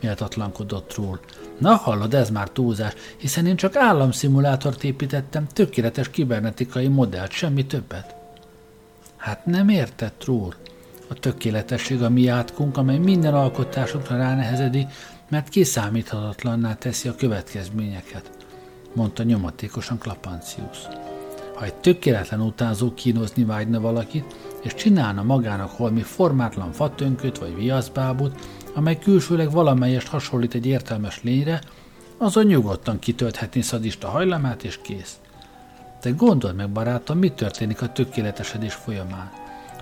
Méltatlankodott 0.00 0.94
ról. 0.94 1.20
Na 1.58 1.74
hallod, 1.74 2.14
ez 2.14 2.30
már 2.30 2.48
túlzás, 2.48 2.92
hiszen 3.16 3.46
én 3.46 3.56
csak 3.56 3.76
államszimulátort 3.76 4.84
építettem, 4.84 5.46
tökéletes 5.46 6.10
kibernetikai 6.10 6.88
modellt, 6.88 7.30
semmi 7.30 7.66
többet. 7.66 8.14
Hát 9.16 9.46
nem 9.46 9.68
értett, 9.68 10.24
Rúr. 10.24 10.56
A 11.08 11.14
tökéletesség 11.14 12.02
a 12.02 12.08
mi 12.08 12.28
átkunk, 12.28 12.76
amely 12.76 12.98
minden 12.98 13.34
alkotásunkra 13.34 14.16
ránehezedi, 14.16 14.86
mert 15.28 15.48
kiszámíthatatlanná 15.48 16.74
teszi 16.74 17.08
a 17.08 17.14
következményeket, 17.14 18.30
mondta 18.94 19.22
nyomatékosan 19.22 19.98
Klapancius. 19.98 20.78
Ha 21.54 21.64
egy 21.64 21.74
tökéletlen 21.74 22.40
utánzó 22.40 22.94
kínozni 22.94 23.44
vágyna 23.44 23.80
valakit, 23.80 24.34
és 24.62 24.74
csinálna 24.74 25.22
magának 25.22 25.70
holmi 25.70 26.02
formátlan 26.02 26.72
fatönköt 26.72 27.38
vagy 27.38 27.54
viaszbábut, 27.54 28.40
amely 28.74 28.98
külsőleg 28.98 29.50
valamelyest 29.50 30.08
hasonlít 30.08 30.54
egy 30.54 30.66
értelmes 30.66 31.22
lényre, 31.22 31.60
azon 32.18 32.44
nyugodtan 32.44 32.98
kitölthetni 32.98 33.60
szadista 33.60 34.08
hajlamát, 34.08 34.64
és 34.64 34.78
kész. 34.82 35.18
De 36.02 36.10
gondold 36.10 36.56
meg, 36.56 36.70
barátom, 36.70 37.18
mi 37.18 37.28
történik 37.30 37.82
a 37.82 37.92
tökéletesedés 37.92 38.74
folyamán. 38.74 39.30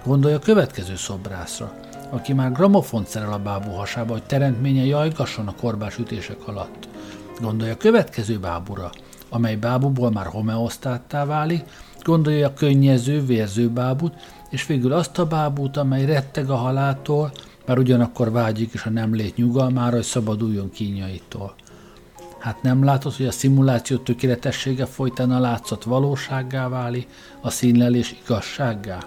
Gondolj 0.04 0.34
a 0.34 0.38
következő 0.38 0.96
szobrászra, 0.96 1.74
aki 2.10 2.32
már 2.32 2.52
gramofont 2.52 3.06
szerel 3.06 3.32
a 3.32 3.38
bábú 3.38 3.70
hasába, 3.70 4.12
hogy 4.12 4.22
teremtménye 4.22 4.84
jajgasson 4.84 5.46
a 5.46 5.54
korbás 5.54 5.98
ütések 5.98 6.48
alatt. 6.48 6.88
Gondolj 7.40 7.70
a 7.70 7.76
következő 7.76 8.38
bábura, 8.38 8.90
amely 9.32 9.56
bábuból 9.56 10.10
már 10.10 10.26
homeosztáttá 10.26 11.24
válik, 11.24 11.64
gondolja 12.02 12.46
a 12.46 12.52
könnyező, 12.52 13.24
vérző 13.24 13.68
bábút, 13.68 14.14
és 14.50 14.66
végül 14.66 14.92
azt 14.92 15.18
a 15.18 15.26
bábút, 15.26 15.76
amely 15.76 16.04
retteg 16.04 16.50
a 16.50 16.56
haláltól, 16.56 17.32
már 17.66 17.78
ugyanakkor 17.78 18.30
vágyik 18.30 18.74
is 18.74 18.84
a 18.84 18.90
nem 18.90 19.14
lét 19.14 19.36
nyugalmára, 19.36 19.94
hogy 19.94 20.04
szabaduljon 20.04 20.70
kínjaitól. 20.70 21.54
Hát 22.38 22.62
nem 22.62 22.84
látod, 22.84 23.14
hogy 23.14 23.26
a 23.26 23.30
szimuláció 23.30 23.96
tökéletessége 23.96 24.86
folytán 24.86 25.30
a 25.30 25.40
látszat 25.40 25.84
valósággá 25.84 26.68
váli, 26.68 27.06
a 27.40 27.50
színlelés 27.50 28.14
igazsággá? 28.24 28.98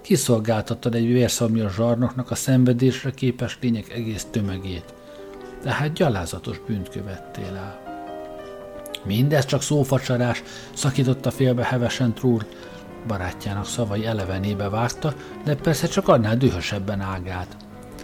Kiszolgáltatod 0.00 0.94
egy 0.94 1.06
vérszomjas 1.06 1.74
zsarnoknak 1.74 2.30
a 2.30 2.34
szenvedésre 2.34 3.10
képes 3.10 3.58
lények 3.60 3.92
egész 3.92 4.26
tömegét. 4.30 4.94
Tehát 5.62 5.92
gyalázatos 5.92 6.60
bűnt 6.66 6.88
követtél 6.88 7.54
el. 7.54 7.85
Mindez 9.06 9.44
csak 9.44 9.62
szófacsarás, 9.62 10.42
szakította 10.74 11.30
félbe 11.30 11.64
hevesen 11.64 12.14
Trúr. 12.14 12.46
Barátjának 13.06 13.66
szavai 13.66 14.06
elevenébe 14.06 14.68
vágta, 14.68 15.14
de 15.44 15.54
persze 15.54 15.86
csak 15.86 16.08
annál 16.08 16.36
dühösebben 16.36 17.00
ágált. 17.00 17.56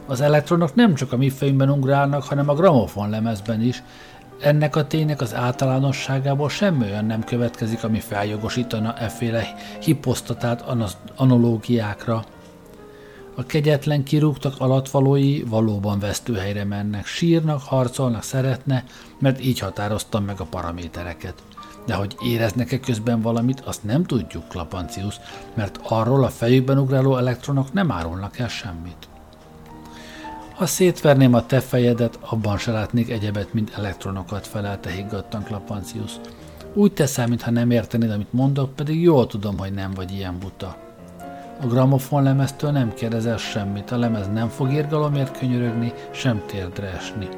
Az 0.07 0.21
elektronok 0.21 0.75
nem 0.75 0.95
csak 0.95 1.13
a 1.13 1.17
mi 1.17 1.31
fejünkben 1.31 1.71
ugrálnak, 1.71 2.23
hanem 2.23 2.49
a 2.49 2.55
gramofon 2.55 3.11
lemezben 3.11 3.61
is. 3.63 3.83
Ennek 4.41 4.77
a 4.77 4.87
ténynek 4.87 5.21
az 5.21 5.35
általánosságából 5.35 6.49
semmi 6.49 6.85
olyan 6.85 7.05
nem 7.05 7.25
következik, 7.25 7.85
ami 7.85 8.01
feljogosítana 8.01 8.97
efféle 8.97 9.55
hiposztatát 9.81 10.65
analógiákra. 11.17 12.25
A 13.35 13.47
kegyetlen 13.47 14.03
kirúgtak 14.03 14.55
alatvalói 14.59 15.43
valóban 15.43 15.99
vesztőhelyre 15.99 16.65
mennek, 16.65 17.07
sírnak, 17.07 17.63
harcolnak, 17.63 18.23
szeretne, 18.23 18.85
mert 19.19 19.45
így 19.45 19.59
határoztam 19.59 20.25
meg 20.25 20.41
a 20.41 20.45
paramétereket. 20.45 21.35
De 21.87 21.95
hogy 21.95 22.17
éreznek-e 22.25 22.81
közben 22.81 23.21
valamit, 23.21 23.61
azt 23.61 23.85
nem 23.85 24.05
tudjuk, 24.05 24.49
Klapancius, 24.49 25.17
mert 25.55 25.81
arról 25.89 26.25
a 26.25 26.29
fejükben 26.29 26.79
ugráló 26.79 27.17
elektronok 27.17 27.73
nem 27.73 27.91
árulnak 27.91 28.39
el 28.39 28.49
semmit. 28.49 29.09
Ha 30.55 30.67
szétverném 30.67 31.35
a 31.35 31.47
te 31.47 31.61
fejedet, 31.61 32.19
abban 32.21 32.59
se 32.59 32.73
látnék 32.73 33.11
egyebet, 33.11 33.53
mint 33.53 33.73
elektronokat, 33.77 34.47
felelte 34.47 34.91
higgadtan 34.91 35.43
Klapancius. 35.43 36.13
Úgy 36.75 36.93
teszel, 36.93 37.27
mintha 37.27 37.51
nem 37.51 37.71
értenéd, 37.71 38.11
amit 38.11 38.33
mondok, 38.33 38.75
pedig 38.75 39.03
jól 39.03 39.27
tudom, 39.27 39.59
hogy 39.59 39.73
nem 39.73 39.91
vagy 39.95 40.13
ilyen 40.13 40.39
buta. 40.39 40.82
A 41.63 41.67
gramofon 41.67 42.23
lemeztől 42.23 42.71
nem 42.71 42.95
kérdezel 42.95 43.37
semmit, 43.37 43.91
a 43.91 43.99
lemez 43.99 44.29
nem 44.33 44.49
fog 44.49 44.73
irgalomért 44.73 45.39
könyörögni, 45.39 45.93
sem 46.11 46.43
térdre 46.47 46.87
esni. 46.87 47.29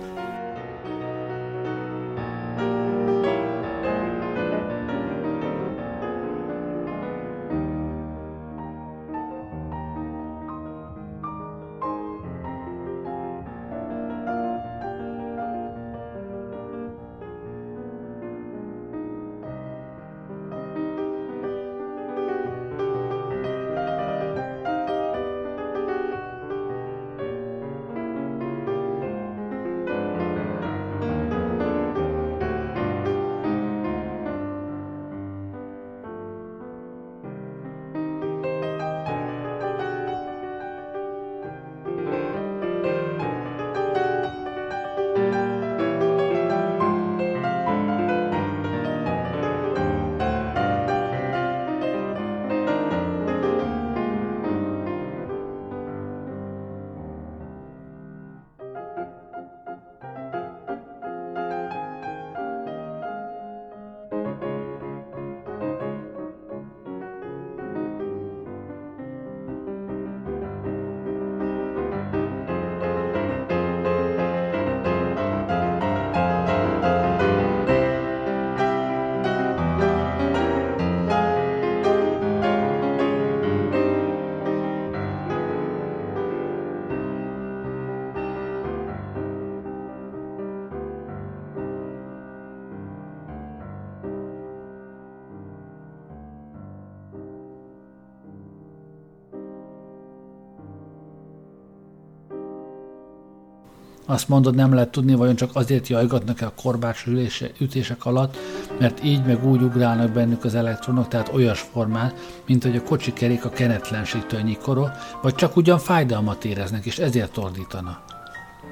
Azt 104.07 104.29
mondod, 104.29 104.55
nem 104.55 104.75
lehet 104.75 104.91
tudni, 104.91 105.15
vajon 105.15 105.37
csak 105.37 105.51
azért 105.53 105.89
jajgatnak-e 105.89 106.47
a 106.47 106.53
korbács 106.63 107.07
ülése, 107.07 107.51
ütések 107.59 108.05
alatt, 108.05 108.37
mert 108.79 109.05
így 109.05 109.25
meg 109.25 109.47
úgy 109.47 109.63
ugrálnak 109.63 110.11
bennük 110.11 110.45
az 110.45 110.55
elektronok, 110.55 111.09
tehát 111.09 111.33
olyas 111.33 111.61
formán, 111.61 112.13
mint 112.47 112.63
hogy 112.63 112.77
a 112.77 112.83
kocsi 112.83 113.13
kerék 113.13 113.45
a 113.45 113.51
kenetlenségtől 113.51 114.41
nyikorol, 114.41 114.93
vagy 115.23 115.35
csak 115.35 115.57
ugyan 115.57 115.79
fájdalmat 115.79 116.45
éreznek, 116.45 116.85
és 116.85 116.99
ezért 116.99 117.37
ordítana. 117.37 118.03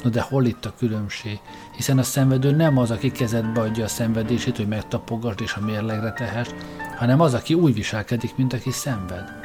Na 0.03 0.11
de 0.11 0.21
hol 0.21 0.45
itt 0.45 0.65
a 0.65 0.73
különbség? 0.79 1.39
Hiszen 1.77 1.99
a 1.99 2.03
szenvedő 2.03 2.51
nem 2.51 2.79
az, 2.79 2.91
aki 2.91 3.11
kezedbe 3.11 3.61
adja 3.61 3.85
a 3.85 3.89
szenvedését, 3.89 4.57
hogy 4.57 4.69
megtapogasd 4.69 5.41
és 5.41 5.55
a 5.55 5.65
mérlegre 5.65 6.13
tehest, 6.13 6.55
hanem 6.97 7.21
az, 7.21 7.35
aki 7.35 7.55
úgy 7.55 7.75
viselkedik, 7.75 8.37
mint 8.37 8.53
aki 8.53 8.71
szenved. 8.71 9.42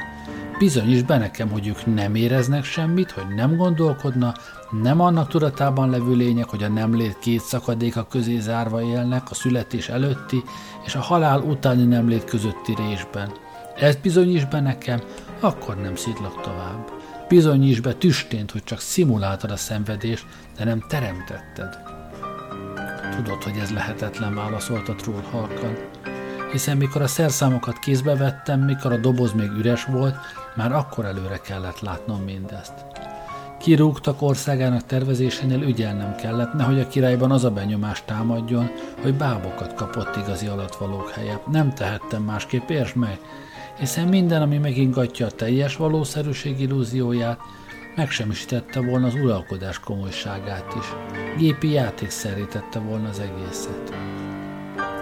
Bizonyíts 0.58 1.04
be 1.04 1.18
nekem, 1.18 1.50
hogy 1.50 1.66
ők 1.66 1.94
nem 1.94 2.14
éreznek 2.14 2.64
semmit, 2.64 3.10
hogy 3.10 3.34
nem 3.34 3.56
gondolkodna, 3.56 4.34
nem 4.82 5.00
annak 5.00 5.28
tudatában 5.28 5.90
levő 5.90 6.14
lények, 6.14 6.48
hogy 6.48 6.62
a 6.62 6.68
nemlét 6.68 7.18
két 7.18 7.40
szakadéka 7.40 8.06
közé 8.06 8.38
zárva 8.38 8.82
élnek 8.82 9.30
a 9.30 9.34
születés 9.34 9.88
előtti 9.88 10.42
és 10.84 10.94
a 10.94 11.00
halál 11.00 11.40
utáni 11.40 11.84
nemlét 11.84 12.24
közötti 12.24 12.74
résben. 12.74 13.32
Ezt 13.76 14.00
bizonyíts 14.00 14.46
be 14.46 14.60
nekem, 14.60 15.00
akkor 15.40 15.76
nem 15.76 15.96
szidlak 15.96 16.40
tovább. 16.40 16.90
Bizonyíts 17.28 17.80
be 17.80 17.94
tüstént, 17.94 18.50
hogy 18.50 18.64
csak 18.64 18.80
szimuláltad 18.80 19.50
a 19.50 19.56
szenvedést, 19.56 20.26
de 20.56 20.64
nem 20.64 20.84
teremtetted. 20.88 21.78
Tudod, 23.16 23.42
hogy 23.42 23.56
ez 23.62 23.70
lehetetlen, 23.70 24.34
válaszolta 24.34 24.94
Troll 24.94 25.22
halkan. 25.30 25.76
Hiszen 26.52 26.76
mikor 26.76 27.02
a 27.02 27.06
szerszámokat 27.06 27.78
kézbe 27.78 28.16
vettem, 28.16 28.60
mikor 28.60 28.92
a 28.92 28.96
doboz 28.96 29.32
még 29.32 29.50
üres 29.50 29.84
volt, 29.84 30.16
már 30.58 30.72
akkor 30.72 31.04
előre 31.04 31.38
kellett 31.38 31.80
látnom 31.80 32.20
mindezt. 32.20 32.72
Kirúgtak 33.58 34.22
országának 34.22 34.86
tervezésénél 34.86 35.62
ügyelnem 35.62 36.14
kellett, 36.14 36.52
nehogy 36.52 36.80
a 36.80 36.88
királyban 36.88 37.30
az 37.30 37.44
a 37.44 37.50
benyomás 37.50 38.02
támadjon, 38.04 38.70
hogy 39.02 39.14
bábokat 39.14 39.74
kapott 39.74 40.16
igazi 40.16 40.46
alatvalók 40.46 41.10
helye. 41.10 41.40
Nem 41.50 41.74
tehettem 41.74 42.22
másképp, 42.22 42.68
értsd 42.68 42.96
meg, 42.96 43.20
hiszen 43.78 44.08
minden, 44.08 44.42
ami 44.42 44.58
megingatja 44.58 45.26
a 45.26 45.30
teljes 45.30 45.76
valószerűség 45.76 46.60
illúzióját, 46.60 47.40
megsemmisítette 47.96 48.80
volna 48.80 49.06
az 49.06 49.14
uralkodás 49.14 49.80
komolyságát 49.80 50.74
is. 50.80 50.86
Gépi 51.38 51.70
játék 51.70 52.10
szerítette 52.10 52.78
volna 52.78 53.08
az 53.08 53.18
egészet. 53.20 53.94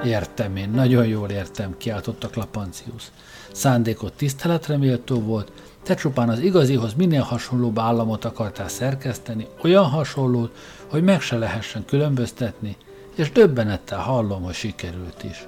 Értem 0.05 0.57
én, 0.57 0.71
nagyon 0.71 1.07
jól 1.07 1.31
értem, 1.31 1.77
kiáltotta 1.77 2.29
Klapancius. 2.29 3.11
Szándékot 3.57 4.12
tiszteletre 4.12 4.77
méltó 4.77 5.21
volt, 5.21 5.53
te 5.83 5.95
csupán 5.95 6.29
az 6.29 6.38
igazihoz 6.38 6.95
minél 6.95 7.23
hasonlóbb 7.23 7.79
államot 7.79 8.25
akartál 8.25 8.69
szerkeszteni, 8.69 9.47
olyan 9.62 9.85
hasonlót, 9.85 10.57
hogy 10.87 11.03
meg 11.03 11.21
se 11.21 11.38
lehessen 11.38 11.85
különböztetni, 11.85 12.77
és 13.14 13.33
döbbenettel 13.33 13.99
hallom, 13.99 14.42
hogy 14.42 14.55
sikerült 14.55 15.25
is. 15.25 15.47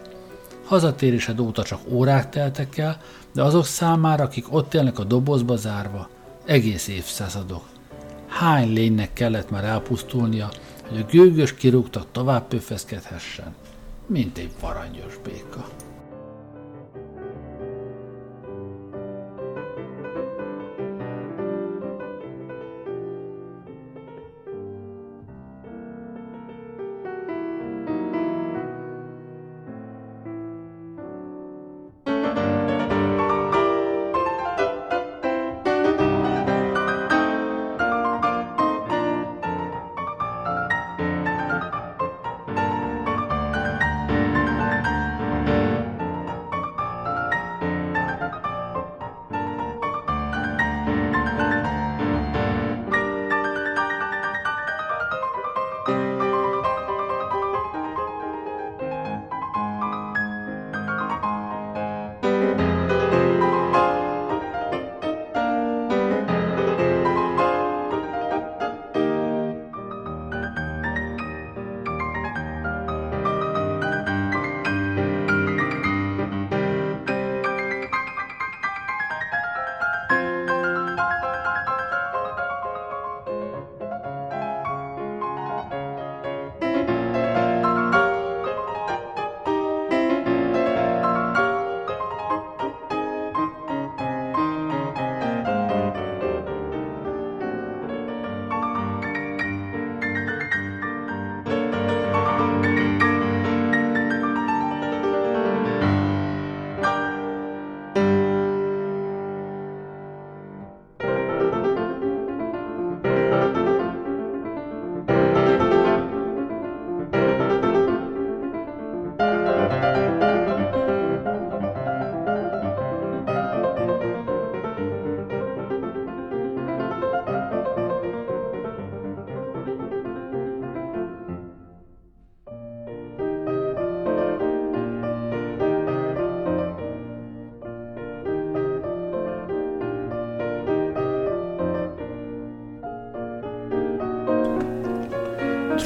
Hazatérésed 0.65 1.41
óta 1.41 1.63
csak 1.63 1.81
órák 1.89 2.29
teltek 2.29 2.79
el, 2.79 3.01
de 3.35 3.43
azok 3.43 3.65
számára, 3.65 4.25
akik 4.25 4.53
ott 4.55 4.75
élnek 4.75 4.99
a 4.99 5.05
dobozba 5.05 5.57
zárva, 5.57 6.09
egész 6.45 6.89
évszázadok. 6.89 7.65
Hány 8.27 8.73
lénynek 8.73 9.13
kellett 9.13 9.51
már 9.51 9.65
elpusztulnia, 9.65 10.49
hogy 10.89 10.99
a 10.99 11.11
gőgös 11.11 11.55
kirúgtak 11.55 12.07
tovább 12.13 12.49
pöfeszkedhessen, 12.49 13.55
mint 14.07 14.39
egy 14.39 14.53
varangyos 14.61 15.19
béka. 15.25 15.69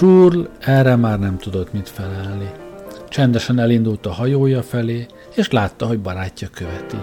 Trull 0.03 0.49
erre 0.59 0.97
már 0.97 1.19
nem 1.19 1.39
tudott 1.39 1.73
mit 1.73 1.89
felelni. 1.89 2.51
Csendesen 3.09 3.59
elindult 3.59 4.07
a 4.07 4.13
hajója 4.13 4.63
felé, 4.63 5.07
és 5.35 5.51
látta, 5.51 5.87
hogy 5.87 6.01
barátja 6.01 6.49
követi. 6.53 6.97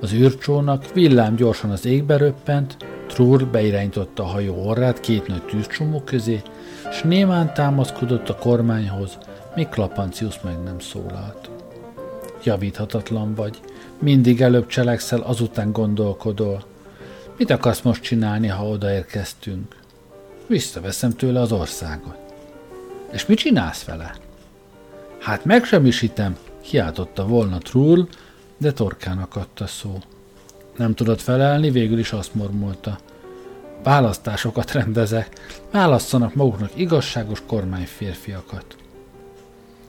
Az 0.00 0.12
űrcsónak 0.12 0.92
villám 0.92 1.34
gyorsan 1.34 1.70
az 1.70 1.86
égbe 1.86 2.16
röppent, 2.16 2.76
Trull 3.06 3.38
beirányította 3.38 4.22
a 4.22 4.26
hajó 4.26 4.66
orrát 4.66 5.00
két 5.00 5.26
nagy 5.26 5.42
tűzcsomó 5.42 6.02
közé, 6.04 6.42
s 6.92 7.02
némán 7.02 7.54
támaszkodott 7.54 8.28
a 8.28 8.36
kormányhoz, 8.36 9.18
míg 9.54 9.68
Klapancius 9.68 10.40
meg 10.40 10.62
nem 10.62 10.78
szólalt. 10.78 11.50
Javíthatatlan 12.44 13.34
vagy, 13.34 13.60
mindig 13.98 14.40
előbb 14.40 14.66
cselekszel, 14.66 15.20
azután 15.20 15.72
gondolkodol. 15.72 16.64
Mit 17.36 17.50
akarsz 17.50 17.80
most 17.80 18.02
csinálni, 18.02 18.46
ha 18.46 18.68
odaérkeztünk? 18.68 19.84
Visszaveszem 20.46 21.10
tőle 21.10 21.40
az 21.40 21.52
országot. 21.52 22.16
És 23.12 23.26
mit 23.26 23.38
csinálsz 23.38 23.84
vele? 23.84 24.14
Hát 25.20 25.44
megsemmisítem, 25.44 26.36
kiáltotta 26.60 27.26
volna 27.26 27.58
Trull, 27.58 28.06
de 28.58 28.72
torkának 28.72 29.36
adta 29.36 29.66
szó. 29.66 29.98
Nem 30.76 30.94
tudott 30.94 31.20
felelni, 31.20 31.70
végül 31.70 31.98
is 31.98 32.12
azt 32.12 32.34
mormolta. 32.34 32.98
Választásokat 33.82 34.72
rendezek, 34.72 35.56
válasszanak 35.70 36.34
maguknak 36.34 36.70
igazságos 36.74 37.42
kormányférfiakat. 37.46 38.76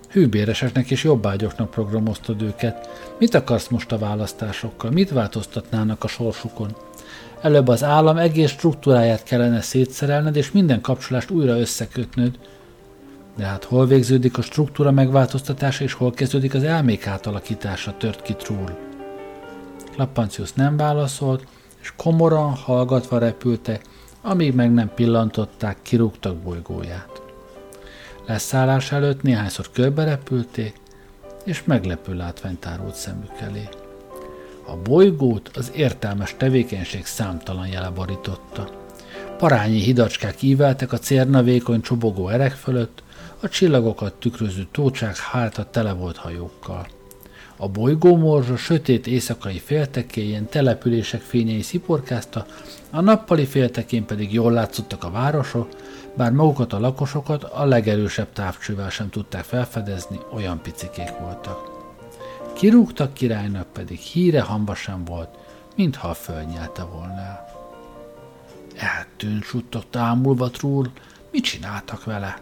Hűbéreseknek 0.10 0.92
és 0.92 1.04
jobbágyoknak 1.04 1.70
programoztad 1.70 2.42
őket. 2.42 2.90
Mit 3.20 3.34
akarsz 3.34 3.68
most 3.68 3.92
a 3.92 3.98
választásokkal? 3.98 4.92
Mit 4.92 5.10
változtatnának 5.10 6.04
a 6.04 6.08
sorsukon? 6.08 6.76
Előbb 7.42 7.68
az 7.68 7.84
állam 7.84 8.18
egész 8.18 8.50
struktúráját 8.50 9.24
kellene 9.24 9.62
szétszerelned, 9.62 10.36
és 10.36 10.52
minden 10.52 10.82
kapcsolást 10.82 11.30
újra 11.30 11.60
összekötnöd. 11.60 12.40
De 13.38 13.46
hát 13.46 13.64
hol 13.64 13.86
végződik 13.86 14.38
a 14.38 14.42
struktúra 14.42 14.92
megváltoztatása, 14.92 15.84
és 15.84 15.94
hol 15.94 16.12
kezdődik 16.12 16.54
az 16.54 16.64
elmék 16.64 17.08
átalakítása, 17.08 17.98
tört 17.98 18.22
ki 18.22 18.34
Trull. 18.34 18.78
Lappancius 19.98 20.54
nem 20.54 20.78
válaszolt, 20.78 21.48
és 21.82 21.94
komoran, 21.96 22.56
hallgatva 22.56 23.18
repültek, 23.18 23.82
amíg 24.22 24.56
meg 24.56 24.74
nem 24.74 24.92
pillantották, 24.96 25.78
kirúgtak 25.82 26.36
bolygóját. 26.36 27.22
Leszállás 28.26 28.92
előtt 28.92 29.22
néhányszor 29.22 29.72
körberepülték, 29.72 30.76
és 31.44 31.64
meglepő 31.64 32.14
látvány 32.14 32.60
tárult 32.60 32.96
szemük 32.96 33.40
elé. 33.40 33.70
A 34.70 34.76
bolygót 34.76 35.52
az 35.54 35.72
értelmes 35.76 36.36
tevékenység 36.38 37.06
számtalan 37.06 37.68
jele 37.68 37.90
borította. 37.90 38.70
Parányi 39.38 39.80
hidacskák 39.80 40.42
íveltek 40.42 40.92
a 40.92 40.98
cérna 40.98 41.44
vékony 41.44 41.82
csobogó 41.82 42.30
erek 42.30 42.52
fölött, 42.52 43.04
a 43.42 43.50
csillagokat 43.50 44.14
tükröző 44.14 44.68
tócsák 44.72 45.18
háta 45.18 45.70
tele 45.70 45.94
volt 45.94 46.18
hajókkal. 46.18 46.88
A 47.58 47.68
bolygómorzsa 47.68 48.58
sötét 48.58 49.08
éjszakai 49.08 49.60
féltekéjén 49.60 50.46
települések 50.46 51.22
fényei 51.22 51.62
sziporkázta, 51.62 52.46
a 52.92 53.02
nappali 53.02 53.46
féltekén 53.46 54.06
pedig 54.06 54.34
jól 54.34 54.52
látszottak 54.52 55.04
a 55.04 55.12
városok, 55.12 55.68
bár 56.16 56.32
magukat 56.32 56.74
a 56.74 56.80
lakosokat 56.80 57.44
a 57.44 57.66
legerősebb 57.66 58.34
távcsővel 58.34 58.90
sem 58.90 59.10
tudták 59.10 59.44
felfedezni, 59.44 60.20
olyan 60.34 60.62
picikék 60.62 61.12
voltak. 61.20 61.77
Kirúgtak 62.58 63.14
királynak 63.14 63.68
pedig 63.74 63.98
híre 63.98 64.42
hamba 64.42 64.76
sem 64.76 65.06
volt, 65.06 65.30
mintha 65.76 66.08
a 66.08 66.14
föld 66.14 66.48
nyelte 66.48 66.84
volna 66.84 67.20
el. 67.20 67.48
Eltűnt 68.76 69.44
suttogta 69.44 70.00
ámulva 70.00 70.50
Trúr, 70.50 70.90
mit 71.32 71.44
csináltak 71.44 72.04
vele? 72.04 72.42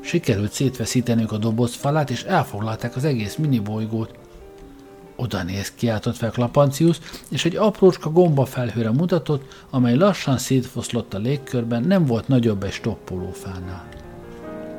Sikerült 0.00 0.52
szétveszítenünk 0.52 1.32
a 1.32 1.36
doboz 1.36 1.74
falát, 1.74 2.10
és 2.10 2.22
elfoglalták 2.22 2.96
az 2.96 3.04
egész 3.04 3.36
minibolygót. 3.36 4.18
Oda 5.16 5.42
néz, 5.42 5.72
kiáltott 5.74 6.16
fel 6.16 6.30
Klapancius, 6.30 6.98
és 7.28 7.44
egy 7.44 7.56
aprócska 7.56 8.10
gombafelhőre 8.10 8.90
mutatott, 8.90 9.64
amely 9.70 9.96
lassan 9.96 10.38
szétfoszlott 10.38 11.14
a 11.14 11.18
légkörben, 11.18 11.82
nem 11.82 12.06
volt 12.06 12.28
nagyobb 12.28 12.62
egy 12.62 12.72
stoppolófánál. 12.72 13.88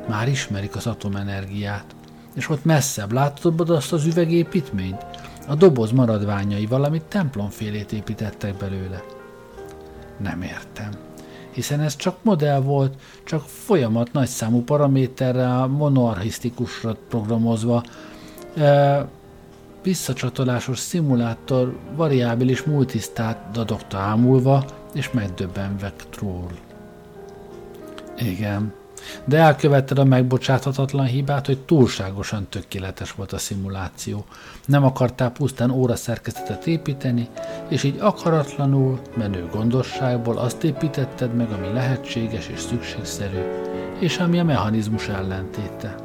Már 0.07 0.27
ismerik 0.27 0.75
az 0.75 0.87
atomenergiát. 0.87 1.95
És 2.35 2.49
ott 2.49 2.65
messzebb 2.65 3.11
látod 3.11 3.69
azt 3.69 3.93
az 3.93 4.05
üvegépítményt? 4.05 5.05
A 5.47 5.55
doboz 5.55 5.91
maradványai 5.91 6.65
valami 6.65 7.01
templomfélét 7.07 7.91
építettek 7.91 8.57
belőle. 8.57 9.03
Nem 10.17 10.41
értem 10.41 11.09
hiszen 11.51 11.79
ez 11.79 11.95
csak 11.95 12.17
modell 12.21 12.61
volt, 12.61 12.93
csak 13.23 13.41
folyamat 13.41 14.11
nagyszámú 14.11 14.63
paraméterrel 14.63 15.67
monarchisztikusra 15.67 16.95
programozva, 17.09 17.83
e, 18.55 19.07
visszacsatolásos 19.83 20.79
szimulátor 20.79 21.77
variábilis 21.95 22.63
multisztát 22.63 23.51
dadogta 23.51 23.97
ámulva, 23.97 24.65
és 24.93 25.11
megdöbbenve 25.11 25.93
troll. 26.09 26.51
Igen, 28.17 28.73
de 29.25 29.37
elkövetted 29.37 29.99
a 29.99 30.03
megbocsáthatatlan 30.03 31.05
hibát, 31.05 31.45
hogy 31.45 31.57
túlságosan 31.57 32.47
tökéletes 32.49 33.11
volt 33.11 33.33
a 33.33 33.37
szimuláció. 33.37 34.25
Nem 34.65 34.83
akartál 34.83 35.31
pusztán 35.31 35.71
óraszerkezetet 35.71 36.67
építeni, 36.67 37.27
és 37.69 37.83
így 37.83 37.97
akaratlanul, 37.99 38.99
menő 39.17 39.47
gondosságból 39.51 40.37
azt 40.37 40.63
építetted 40.63 41.35
meg, 41.35 41.51
ami 41.51 41.73
lehetséges 41.73 42.47
és 42.47 42.59
szükségszerű, 42.59 43.41
és 43.99 44.17
ami 44.17 44.39
a 44.39 44.43
mechanizmus 44.43 45.07
ellentéte. 45.07 45.95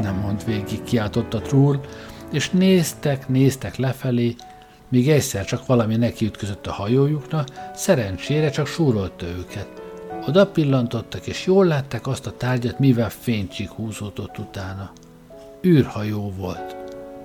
Nem 0.00 0.14
mond 0.14 0.44
végig, 0.44 0.82
kiáltotta 0.82 1.40
Trull, 1.40 1.80
és 2.32 2.50
néztek, 2.50 3.28
néztek 3.28 3.76
lefelé, 3.76 4.34
míg 4.88 5.10
egyszer 5.10 5.44
csak 5.44 5.66
valami 5.66 5.96
nekiütközött 5.96 6.66
a 6.66 6.72
hajójuknak, 6.72 7.48
szerencsére 7.74 8.50
csak 8.50 8.66
súrolta 8.66 9.26
őket. 9.26 9.85
Oda 10.28 10.46
pillantottak, 10.46 11.26
és 11.26 11.46
jól 11.46 11.66
látták 11.66 12.06
azt 12.06 12.26
a 12.26 12.36
tárgyat, 12.36 12.78
mivel 12.78 13.10
fénycsik 13.10 13.68
húzódott 13.68 14.38
utána. 14.38 14.90
űrhajó 15.66 16.32
volt, 16.36 16.76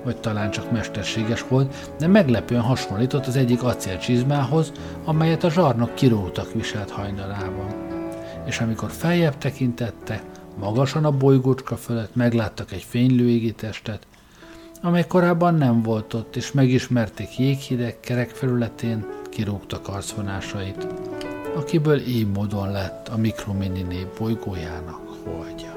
vagy 0.04 0.18
talán 0.18 0.52
csak 0.52 0.72
mesterséges 0.72 1.46
volt, 1.48 1.92
de 2.00 2.08
meglepően 2.08 2.62
hasonlított 2.62 3.26
az 3.26 3.36
egyik 3.36 3.64
acélcsizmához, 3.64 4.72
amelyet 5.04 5.44
a 5.44 5.50
zsarnok 5.50 5.96
kirótak 5.96 6.54
viselt 6.54 6.90
hajnalában. 6.90 7.68
És 8.46 8.60
amikor 8.60 8.92
feljebb 8.92 9.38
tekintette, 9.38 10.24
magasan 10.60 11.06
a 11.06 11.12
bolygócska 11.12 11.76
fölött 11.76 12.16
megláttak 12.16 12.72
egy 12.72 12.86
fénylő 12.90 13.30
égitestet, 13.30 14.08
amely 14.82 15.08
korábban 15.08 15.56
nem 15.56 15.82
volt 15.82 16.14
ott, 16.14 16.36
és 16.36 16.52
megismerték 16.52 17.40
jéghideg 17.40 18.00
kerek 18.00 18.30
felületén 18.30 19.06
kirúgtak 19.30 19.88
arcvonásait, 19.88 20.88
akiből 21.62 22.00
így 22.00 22.28
módon 22.28 22.72
lett 22.72 23.08
a 23.08 23.18
mikromini 23.18 23.82
nép 23.82 24.18
bolygójának 24.18 25.02
holdja. 25.24 25.71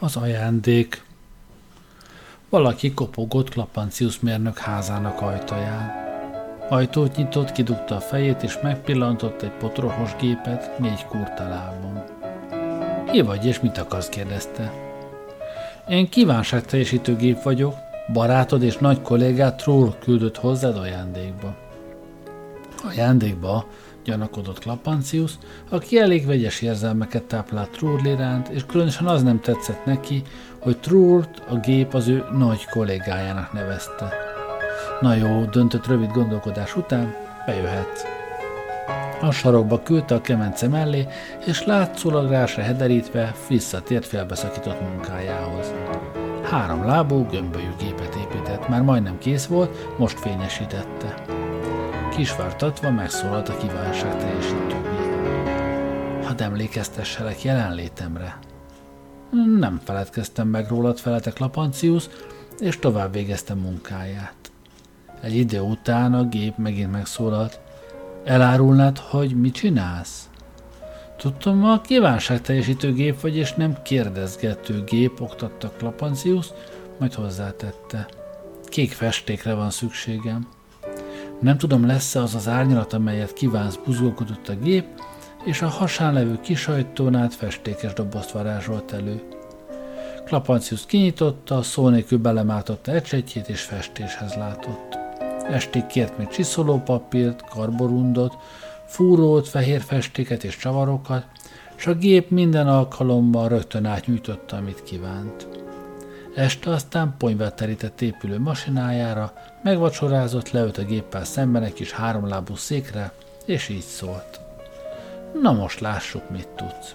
Az 0.00 0.16
ajándék. 0.16 1.04
Valaki 2.48 2.94
kopogott 2.94 3.48
Klapancius 3.48 4.20
mérnök 4.20 4.58
házának 4.58 5.20
ajtaján. 5.20 6.02
Ajtót 6.68 7.16
nyitott, 7.16 7.52
kidugta 7.52 7.96
a 7.96 8.00
fejét, 8.00 8.42
és 8.42 8.58
megpillantott 8.62 9.42
egy 9.42 9.50
potrohos 9.50 10.10
gépet 10.20 10.78
négy 10.78 11.06
kurtalában. 11.06 12.04
Ki 13.12 13.20
vagy, 13.20 13.46
és 13.46 13.60
mit 13.60 13.78
akarsz? 13.78 14.08
kérdezte. 14.08 14.72
Én 15.88 16.08
kívánságteljesítő 16.08 17.16
gép 17.16 17.42
vagyok, 17.42 17.74
barátod 18.12 18.62
és 18.62 18.76
nagy 18.76 19.02
kollégát 19.02 19.56
Troll 19.56 19.94
küldött 19.98 20.36
hozzád 20.36 20.76
ajándékba. 20.76 21.54
Ajándékba 22.84 23.66
gyanakodott 24.04 24.58
Klapancius, 24.58 25.32
aki 25.70 25.98
elég 25.98 26.26
vegyes 26.26 26.62
érzelmeket 26.62 27.22
táplált 27.22 27.70
Trull 27.70 28.04
iránt, 28.04 28.48
és 28.48 28.64
különösen 28.66 29.06
az 29.06 29.22
nem 29.22 29.40
tetszett 29.40 29.84
neki, 29.84 30.22
hogy 30.58 30.78
Trullt 30.78 31.42
a 31.48 31.54
gép 31.54 31.94
az 31.94 32.08
ő 32.08 32.24
nagy 32.32 32.64
kollégájának 32.64 33.52
nevezte. 33.52 34.12
Na 35.00 35.14
jó, 35.14 35.44
döntött 35.44 35.86
rövid 35.86 36.10
gondolkodás 36.10 36.76
után, 36.76 37.14
bejöhet. 37.46 38.06
A 39.20 39.30
sarokba 39.30 39.82
küldte 39.82 40.14
a 40.14 40.20
kemence 40.20 40.68
mellé, 40.68 41.06
és 41.46 41.64
látszólag 41.64 42.30
rá 42.30 42.46
se 42.46 42.62
hederítve 42.62 43.34
visszatért 43.48 44.06
félbeszakított 44.06 44.80
munkájához. 44.80 45.72
Három 46.42 46.84
lábú, 46.84 47.26
gömbölyű 47.30 47.72
gépet 47.78 48.14
épített, 48.14 48.68
már 48.68 48.82
majdnem 48.82 49.18
kész 49.18 49.46
volt, 49.46 49.98
most 49.98 50.18
fényesítette. 50.18 51.33
Kisvártatva 52.16 52.90
megszólalt 52.90 53.48
a 53.48 53.56
kívánság 53.56 54.16
teljesítőgép. 54.16 54.86
Hadd 56.24 56.42
emlékeztesselek 56.42 57.42
jelenlétemre. 57.42 58.38
Nem 59.58 59.80
feledkeztem 59.84 60.48
meg 60.48 60.68
rólad, 60.68 60.98
feletek 60.98 61.38
Lapancius, 61.38 62.08
és 62.58 62.78
tovább 62.78 63.12
végezte 63.12 63.54
munkáját. 63.54 64.34
Egy 65.20 65.36
idő 65.36 65.60
után 65.60 66.14
a 66.14 66.24
gép 66.24 66.56
megint 66.56 66.90
megszólalt. 66.90 67.60
Elárulnád, 68.24 68.98
hogy 68.98 69.40
mit 69.40 69.54
csinálsz? 69.54 70.28
Tudtam, 71.16 71.64
a 71.64 71.80
kívánságteljesítő 71.80 72.92
gép 72.92 73.20
vagy, 73.20 73.36
és 73.36 73.52
nem 73.52 73.82
kérdezgető 73.82 74.84
gép, 74.84 75.20
oktatta 75.20 75.72
Klapancius, 75.76 76.46
majd 76.98 77.14
hozzátette. 77.14 78.08
Kék 78.64 78.92
festékre 78.92 79.54
van 79.54 79.70
szükségem. 79.70 80.48
Nem 81.40 81.58
tudom, 81.58 81.86
lesz-e 81.86 82.22
az 82.22 82.34
az 82.34 82.48
árnyalat, 82.48 82.92
amelyet 82.92 83.32
kívánsz, 83.32 83.78
buzgolkodott 83.84 84.48
a 84.48 84.54
gép, 84.54 84.86
és 85.44 85.62
a 85.62 85.68
hasán 85.68 86.12
levő 86.12 86.38
kisajtón 86.40 87.14
át 87.14 87.34
festékes 87.34 87.92
dobozt 87.92 88.30
varázsolt 88.30 88.92
elő. 88.92 89.22
Klapancius 90.24 90.86
kinyitotta, 90.86 91.62
szó 91.62 91.88
nélkül 91.88 92.18
belemártotta 92.18 92.92
ecsetjét, 92.92 93.48
és 93.48 93.60
festéshez 93.60 94.34
látott. 94.34 94.98
Estig 95.50 95.86
kért 95.86 96.18
még 96.18 96.28
csiszolópapírt, 96.28 97.48
karborundot, 97.48 98.36
fúrót, 98.86 99.48
fehér 99.48 99.80
festéket 99.80 100.44
és 100.44 100.56
csavarokat, 100.56 101.26
és 101.76 101.86
a 101.86 101.94
gép 101.94 102.30
minden 102.30 102.68
alkalommal 102.68 103.48
rögtön 103.48 103.84
átnyújtotta, 103.84 104.56
amit 104.56 104.82
kívánt. 104.82 105.53
Este 106.34 106.70
aztán 106.70 107.14
ponyvát 107.18 107.56
terített 107.56 108.00
épülő 108.00 108.38
masinájára, 108.38 109.32
megvacsorázott, 109.62 110.50
leült 110.50 110.78
a 110.78 110.84
géppel 110.84 111.24
szemben 111.24 111.62
egy 111.62 111.72
kis 111.72 111.92
háromlábú 111.92 112.56
székre, 112.56 113.12
és 113.44 113.68
így 113.68 113.82
szólt. 113.82 114.40
Na 115.42 115.52
most 115.52 115.80
lássuk, 115.80 116.30
mit 116.30 116.48
tudsz. 116.48 116.94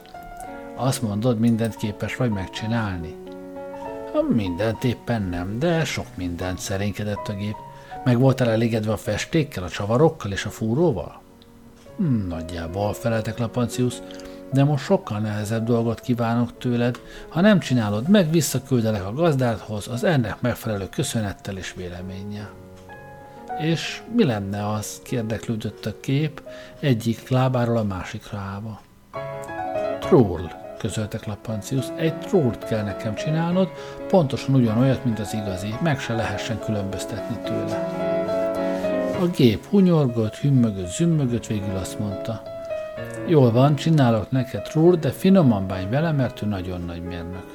Azt 0.76 1.02
mondod, 1.02 1.40
mindent 1.40 1.76
képes 1.76 2.16
vagy 2.16 2.30
megcsinálni? 2.30 3.16
Mindent 4.30 4.84
éppen 4.84 5.22
nem, 5.22 5.60
de 5.60 5.86
sok 5.86 6.06
mindent 6.16 6.60
szerénkedett 6.60 7.28
a 7.28 7.34
gép. 7.34 7.56
Meg 8.04 8.20
voltál 8.20 8.50
elégedve 8.50 8.92
a 8.92 8.98
festékkel, 8.98 9.64
a 9.64 9.70
csavarokkal 9.70 10.32
és 10.32 10.46
a 10.46 10.50
fúróval? 10.50 11.22
Nagyjából 12.28 12.94
feleltek 12.94 13.38
Lapancius, 13.38 13.96
de 14.52 14.64
most 14.64 14.84
sokkal 14.84 15.20
nehezebb 15.20 15.66
dolgot 15.66 16.00
kívánok 16.00 16.58
tőled. 16.58 17.00
Ha 17.28 17.42
nem 17.42 17.60
csinálod 17.60 18.08
meg, 18.08 18.32
visszaküldelek 18.32 19.06
a 19.06 19.14
gazdádhoz 19.14 19.88
az 19.88 20.04
ennek 20.04 20.42
megfelelő 20.42 20.90
köszönettel 20.90 21.58
és 21.58 21.74
véleménnyel. 21.74 22.50
És 23.60 24.02
mi 24.16 24.24
lenne 24.24 24.70
az, 24.70 25.02
kérdeklődött 25.04 25.86
a 25.86 26.00
kép, 26.00 26.42
egyik 26.80 27.30
lábáról 27.30 27.78
a 27.78 27.84
másikra 27.84 28.38
állva. 28.38 28.82
Troll, 30.00 30.50
közöltek 30.78 31.26
Lapancius, 31.26 31.86
egy 31.96 32.18
trollt 32.20 32.64
kell 32.64 32.84
nekem 32.84 33.16
csinálnod, 33.16 33.70
pontosan 34.08 34.56
ugyanolyat, 34.56 35.06
mint 35.06 35.20
az 35.20 35.34
igazi, 35.34 35.74
meg 35.84 36.00
se 36.00 36.14
lehessen 36.14 36.60
különböztetni 36.60 37.38
tőle. 37.44 38.08
A 39.20 39.26
gép 39.26 39.66
hunyorgott, 39.66 40.36
hümmögött, 40.36 40.88
zümmögött, 40.88 41.48
végül 41.48 41.76
azt 41.76 42.00
mondta. 42.00 42.49
Jól 43.30 43.52
van, 43.52 43.76
csinálok 43.76 44.32
neked 44.32 44.62
trúr, 44.62 45.00
de 45.00 45.10
finoman 45.10 45.68
bánj 45.68 45.90
vele, 45.90 46.12
mert 46.12 46.42
ő 46.42 46.46
nagyon 46.46 46.82
nagy 46.82 47.02
mérnök. 47.04 47.46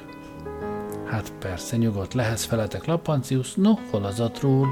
Hát 1.05 1.33
persze, 1.39 1.77
nyugodt 1.77 2.13
lehez 2.13 2.43
feletek 2.43 2.85
Lapancius, 2.85 3.53
no, 3.53 3.73
hol 3.91 4.03
az 4.03 4.19
a 4.19 4.31
trúr? 4.31 4.67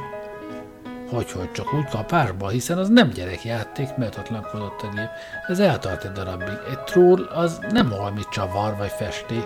Hogy, 1.10 1.32
hogy 1.32 1.52
csak 1.52 1.74
úgy 1.74 1.86
kapásba, 1.90 2.50
hiszen 2.50 2.78
az 2.78 2.90
nem 2.90 3.10
gyerekjáték, 3.10 3.96
mert 3.98 4.16
atlankodott 4.16 4.82
a 4.82 4.90
gép. 4.96 5.10
Ez 5.48 5.60
eltart 5.60 6.04
egy 6.04 6.12
darabig. 6.12 6.58
Egy 6.70 6.80
troll 6.80 7.24
az 7.24 7.60
nem 7.72 7.90
valami 7.90 8.22
csavar 8.32 8.76
vagy 8.78 8.92
festé. 8.92 9.44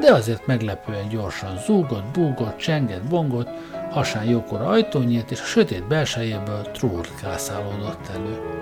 De 0.00 0.12
azért 0.12 0.46
meglepően 0.46 1.08
gyorsan 1.08 1.58
zúgott, 1.66 2.04
búgott, 2.12 2.56
csengett, 2.56 3.08
bongott, 3.08 3.48
hasán 3.90 4.24
jókora 4.24 4.66
ajtó 4.66 5.00
nyílt, 5.00 5.30
és 5.30 5.40
a 5.40 5.44
sötét 5.44 5.86
belsejéből 5.86 6.70
troll 6.72 7.04
kászálódott 7.22 8.08
elő. 8.14 8.56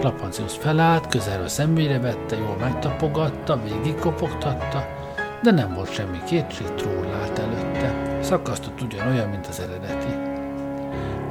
Klapancius 0.00 0.56
felállt, 0.56 1.06
közelről 1.06 1.48
szemére 1.48 2.00
vette, 2.00 2.36
jól 2.36 2.56
megtapogatta, 2.60 3.60
végigkopogtatta, 3.62 4.86
de 5.42 5.50
nem 5.50 5.74
volt 5.74 5.92
semmi 5.92 6.18
kétség, 6.26 6.66
troll 6.74 7.06
állt 7.06 7.38
előtte. 7.38 8.18
Szakasztott 8.22 8.82
ugyanolyan, 8.82 9.28
mint 9.28 9.46
az 9.46 9.60
eredeti. 9.60 10.28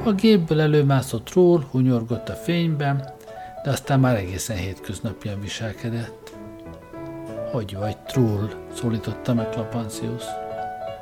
A 0.04 0.12
gépből 0.12 0.60
előmászott 0.60 1.24
Troll, 1.24 1.62
hunyorgott 1.70 2.28
a 2.28 2.32
fényben, 2.32 3.14
de 3.64 3.70
aztán 3.70 4.00
már 4.00 4.16
egészen 4.16 4.56
hétköznapian 4.56 5.40
viselkedett. 5.40 6.32
Hogy 7.52 7.76
vagy, 7.76 7.96
Troll? 7.96 8.48
szólította 8.74 9.34
meg 9.34 9.48
Klapancius. 9.48 10.24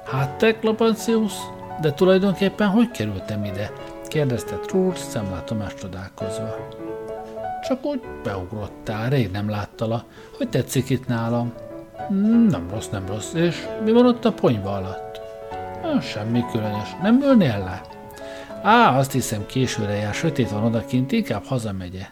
Hát 0.05 0.39
te, 0.39 0.59
Klapancius? 0.59 1.33
De 1.81 1.93
tulajdonképpen 1.93 2.69
hogy 2.69 2.91
kerültem 2.91 3.45
ide? 3.45 3.73
kérdezte 4.07 4.57
Troll 4.57 4.95
szemlátomás 4.95 5.75
csodálkozva. 5.75 6.69
Csak 7.63 7.85
úgy 7.85 8.01
beugrottál, 8.23 9.11
rég 9.11 9.31
nem 9.31 9.49
láttalak. 9.51 10.05
Hogy 10.37 10.49
tetszik 10.49 10.91
itt 10.91 11.07
nálam? 11.07 11.53
Nem 12.49 12.69
rossz, 12.71 12.89
nem 12.89 13.07
rossz. 13.07 13.33
És 13.33 13.67
mi 13.85 13.93
van 13.93 14.07
ott 14.07 14.25
a 14.25 14.33
ponyva 14.33 14.75
alatt? 14.75 15.21
Semmi 16.01 16.45
különös. 16.51 16.97
Nem 17.03 17.23
ülnél 17.23 17.59
le? 17.59 17.83
Á, 18.63 18.99
azt 18.99 19.13
hiszem 19.13 19.47
későre 19.47 19.95
jár, 19.95 20.15
sötét 20.15 20.51
van 20.51 20.65
odakint, 20.65 21.13
inkább 21.13 21.45
hazamegye. 21.45 22.07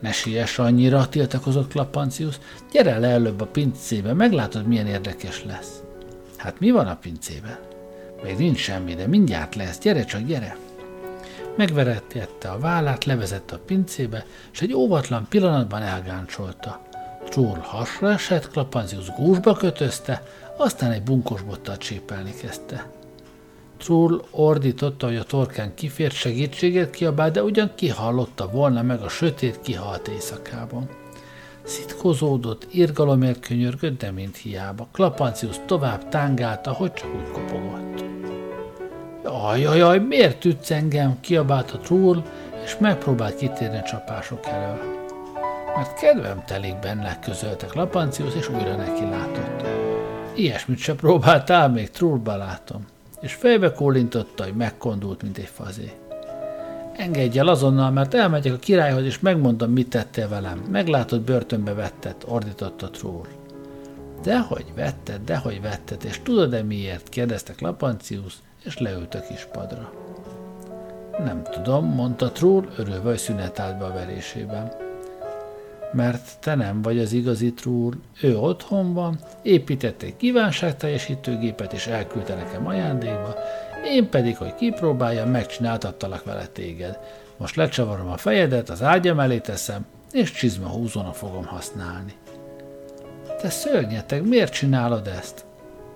Ne 0.00 0.12
siess 0.12 0.58
annyira, 0.58 1.08
tiltakozott 1.08 1.70
Klapancius. 1.70 2.38
Gyere 2.72 2.98
le 2.98 3.08
előbb 3.08 3.40
a 3.40 3.46
pincébe, 3.46 4.12
meglátod, 4.12 4.66
milyen 4.66 4.86
érdekes 4.86 5.44
lesz. 5.44 5.82
Hát 6.36 6.60
mi 6.60 6.70
van 6.70 6.86
a 6.86 6.96
pincében? 6.96 7.58
Még 8.22 8.36
nincs 8.36 8.58
semmi, 8.58 8.94
de 8.94 9.06
mindjárt 9.06 9.54
lesz. 9.54 9.78
Gyere 9.78 10.04
csak, 10.04 10.20
gyere! 10.20 10.56
Megverettette 11.58 12.48
a 12.48 12.58
vállát, 12.58 13.04
levezette 13.04 13.54
a 13.54 13.60
pincébe, 13.66 14.26
és 14.52 14.60
egy 14.60 14.74
óvatlan 14.74 15.26
pillanatban 15.28 15.82
elgáncsolta. 15.82 16.82
Troll 17.28 17.58
hasra 17.62 18.10
esett, 18.10 18.50
Klapancius 18.50 19.10
gúzsba 19.16 19.52
kötözte, 19.52 20.22
aztán 20.56 20.90
egy 20.90 21.02
bunkos 21.02 21.42
bottal 21.42 21.76
csépelni 21.76 22.34
kezdte. 22.40 22.90
Trull 23.76 24.24
ordította, 24.30 25.06
hogy 25.06 25.16
a 25.16 25.22
torkán 25.22 25.74
kifért 25.74 26.14
segítséget 26.14 26.90
kiabál, 26.90 27.30
de 27.30 27.42
ugyan 27.42 27.72
kihallotta 27.74 28.50
volna 28.50 28.82
meg 28.82 29.00
a 29.00 29.08
sötét 29.08 29.60
kihalt 29.60 30.08
éjszakában. 30.08 30.88
Szitkozódott, 31.62 32.66
irgalomért 32.70 33.46
könyörgött, 33.46 33.98
de 33.98 34.10
mint 34.10 34.36
hiába. 34.36 34.88
Klapancius 34.92 35.56
tovább 35.66 36.08
tángálta, 36.08 36.72
hogy 36.72 36.92
csak 36.92 37.14
úgy 37.14 37.30
kopogott. 37.32 38.04
Jaj, 39.28 39.60
jaj, 39.60 39.78
jaj, 39.78 39.98
miért 39.98 40.44
ütsz 40.44 40.70
engem? 40.70 41.20
kiabálta 41.20 41.78
Trull, 41.78 42.22
és 42.64 42.76
megpróbált 42.78 43.36
kitérni 43.36 43.78
a 43.78 43.82
csapások 43.82 44.46
elől. 44.46 44.78
Mert 45.76 45.98
kedvem 45.98 46.42
telik 46.46 46.78
benne, 46.78 47.18
közöltek 47.18 47.74
Lapancius, 47.74 48.34
és 48.34 48.48
újra 48.48 48.76
neki 48.76 49.04
látott. 49.04 49.66
Ilyesmit 50.34 50.78
se 50.78 50.94
próbáltál, 50.94 51.68
még 51.68 51.90
Trullba 51.90 52.36
látom 52.36 52.86
és 53.20 53.34
fejbe 53.34 53.72
kólintotta, 53.72 54.44
hogy 54.44 54.54
megkondult, 54.54 55.22
mint 55.22 55.38
egy 55.38 55.50
fazé. 55.52 55.92
Engedj 56.96 57.38
el 57.38 57.48
azonnal, 57.48 57.90
mert 57.90 58.14
elmegyek 58.14 58.52
a 58.52 58.58
királyhoz, 58.58 59.04
és 59.04 59.20
megmondom, 59.20 59.70
mit 59.70 59.88
tettél 59.88 60.28
velem. 60.28 60.58
Meglátod, 60.70 61.20
börtönbe 61.20 61.74
vettet, 61.74 62.24
ordította 62.26 62.86
a 62.86 62.90
troll. 62.90 63.26
Dehogy 64.22 64.66
vetted, 64.74 65.20
dehogy 65.24 65.60
vetted, 65.60 66.04
és 66.04 66.20
tudod-e 66.22 66.62
miért? 66.62 67.08
kérdezte 67.08 67.52
Klapancius, 67.52 68.34
és 68.64 68.78
leült 68.78 69.14
a 69.14 69.20
kispadra. 69.20 69.92
Nem 71.24 71.42
tudom, 71.42 71.84
mondta 71.84 72.32
Trull, 72.32 72.68
örülve, 72.76 73.08
hogy 73.08 73.18
szünetált 73.18 73.78
be 73.78 73.84
a 73.84 73.92
verésében. 73.92 74.72
Mert 75.92 76.38
te 76.40 76.54
nem 76.54 76.82
vagy 76.82 76.98
az 76.98 77.12
igazi 77.12 77.52
Trull, 77.52 77.92
ő 78.22 78.38
otthon 78.38 78.94
van, 78.94 79.18
épített 79.42 80.02
egy 80.02 80.16
kívánságteljesítőgépet, 80.16 81.72
és 81.72 81.86
elküldte 81.86 82.34
nekem 82.34 82.66
ajándékba, 82.66 83.34
én 83.84 84.08
pedig, 84.08 84.36
hogy 84.36 84.54
kipróbáljam, 84.54 85.30
megcsináltattalak 85.30 86.24
vele 86.24 86.46
téged. 86.46 86.98
Most 87.36 87.56
lecsavarom 87.56 88.08
a 88.08 88.16
fejedet, 88.16 88.70
az 88.70 88.82
ágyam 88.82 89.20
elé 89.20 89.38
teszem, 89.38 89.86
és 90.12 90.32
csizma 90.32 90.68
húzónak 90.68 91.14
fogom 91.14 91.44
használni. 91.44 92.12
Te 93.40 93.50
szörnyeteg, 93.50 94.28
miért 94.28 94.52
csinálod 94.52 95.06
ezt? 95.06 95.44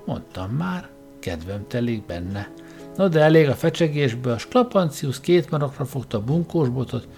Mondtam 0.05 0.51
már, 0.51 0.89
kedvem 1.23 1.65
telik 1.69 2.07
benne. 2.07 2.49
No 2.97 3.09
de 3.09 3.21
elég 3.21 3.49
a 3.49 3.55
fecsegésből, 3.55 4.39
Sklapancius 4.39 5.21
két 5.21 5.51
marokra 5.51 5.85
fogta 5.85 6.19
a 6.19 6.21
bunkósbotot, 6.21 7.09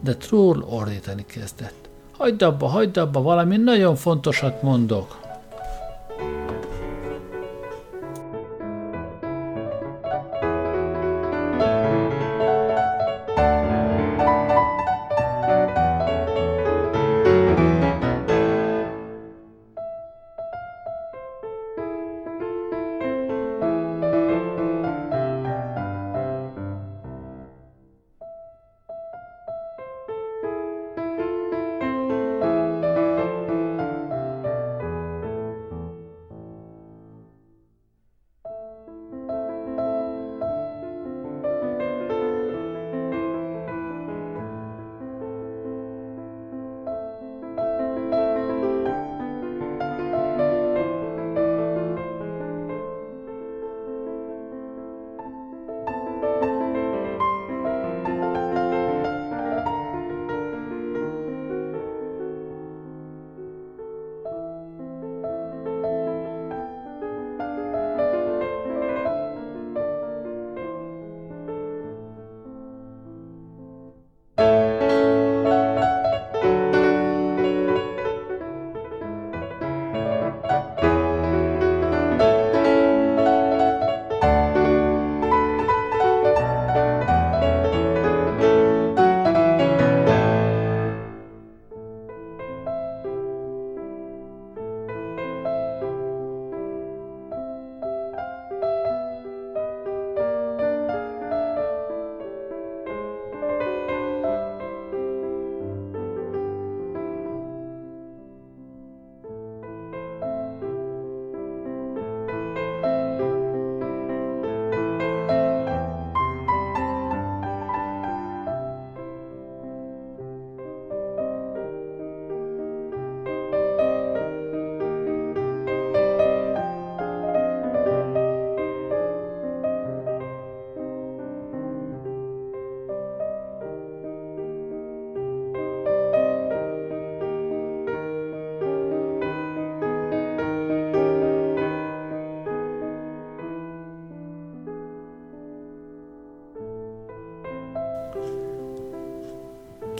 de 0.00 0.16
Troll 0.16 0.60
ordítani 0.60 1.24
kezdett. 1.26 1.88
Hagyd 2.12 2.42
abba, 2.42 2.66
hagyd 2.66 2.96
abba, 2.96 3.22
valami 3.22 3.56
nagyon 3.56 3.96
fontosat 3.96 4.62
mondok. 4.62 5.23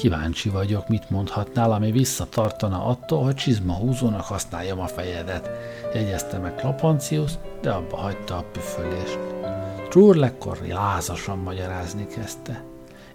Kíváncsi 0.05 0.49
vagyok, 0.49 0.89
mit 0.89 1.11
mondhatnál, 1.11 1.73
ami 1.73 1.91
visszatartana 1.91 2.85
attól, 2.87 3.23
hogy 3.23 3.35
csizma 3.35 3.75
húzónak 3.75 4.25
használjam 4.25 4.81
a 4.81 4.87
fejedet, 4.87 5.51
jegyezte 5.95 6.39
meg 6.39 6.55
Klapancius, 6.55 7.33
de 7.61 7.71
abba 7.71 7.97
hagyta 7.97 8.37
a 8.37 8.45
püfölést. 8.53 9.19
Trúrlekkor 9.89 10.59
lázasan 10.69 11.39
magyarázni 11.39 12.07
kezdte. 12.07 12.63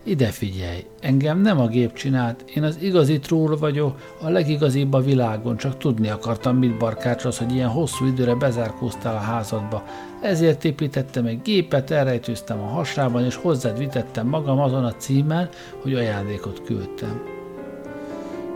Ide 0.09 0.27
figyelj, 0.27 0.85
engem 1.01 1.41
nem 1.41 1.59
a 1.59 1.67
gép 1.67 1.93
csinált, 1.93 2.43
én 2.55 2.63
az 2.63 2.77
igazi 2.81 3.19
trúr 3.19 3.59
vagyok, 3.59 3.99
a 4.21 4.29
legigazibb 4.29 4.93
a 4.93 5.01
világon, 5.01 5.57
csak 5.57 5.77
tudni 5.77 6.09
akartam, 6.09 6.57
mit 6.57 6.77
barkácsolsz, 6.77 7.37
hogy 7.37 7.53
ilyen 7.53 7.69
hosszú 7.69 8.05
időre 8.05 8.35
bezárkóztál 8.35 9.15
a 9.15 9.19
házadba. 9.19 9.83
Ezért 10.21 10.65
építettem 10.65 11.25
egy 11.25 11.41
gépet, 11.41 11.91
elrejtőztem 11.91 12.59
a 12.59 12.67
hasában, 12.67 13.25
és 13.25 13.35
hozzád 13.35 13.77
vitettem 13.77 14.27
magam 14.27 14.59
azon 14.59 14.85
a 14.85 14.95
címmel, 14.95 15.49
hogy 15.81 15.93
ajándékot 15.93 16.63
küldtem. 16.63 17.21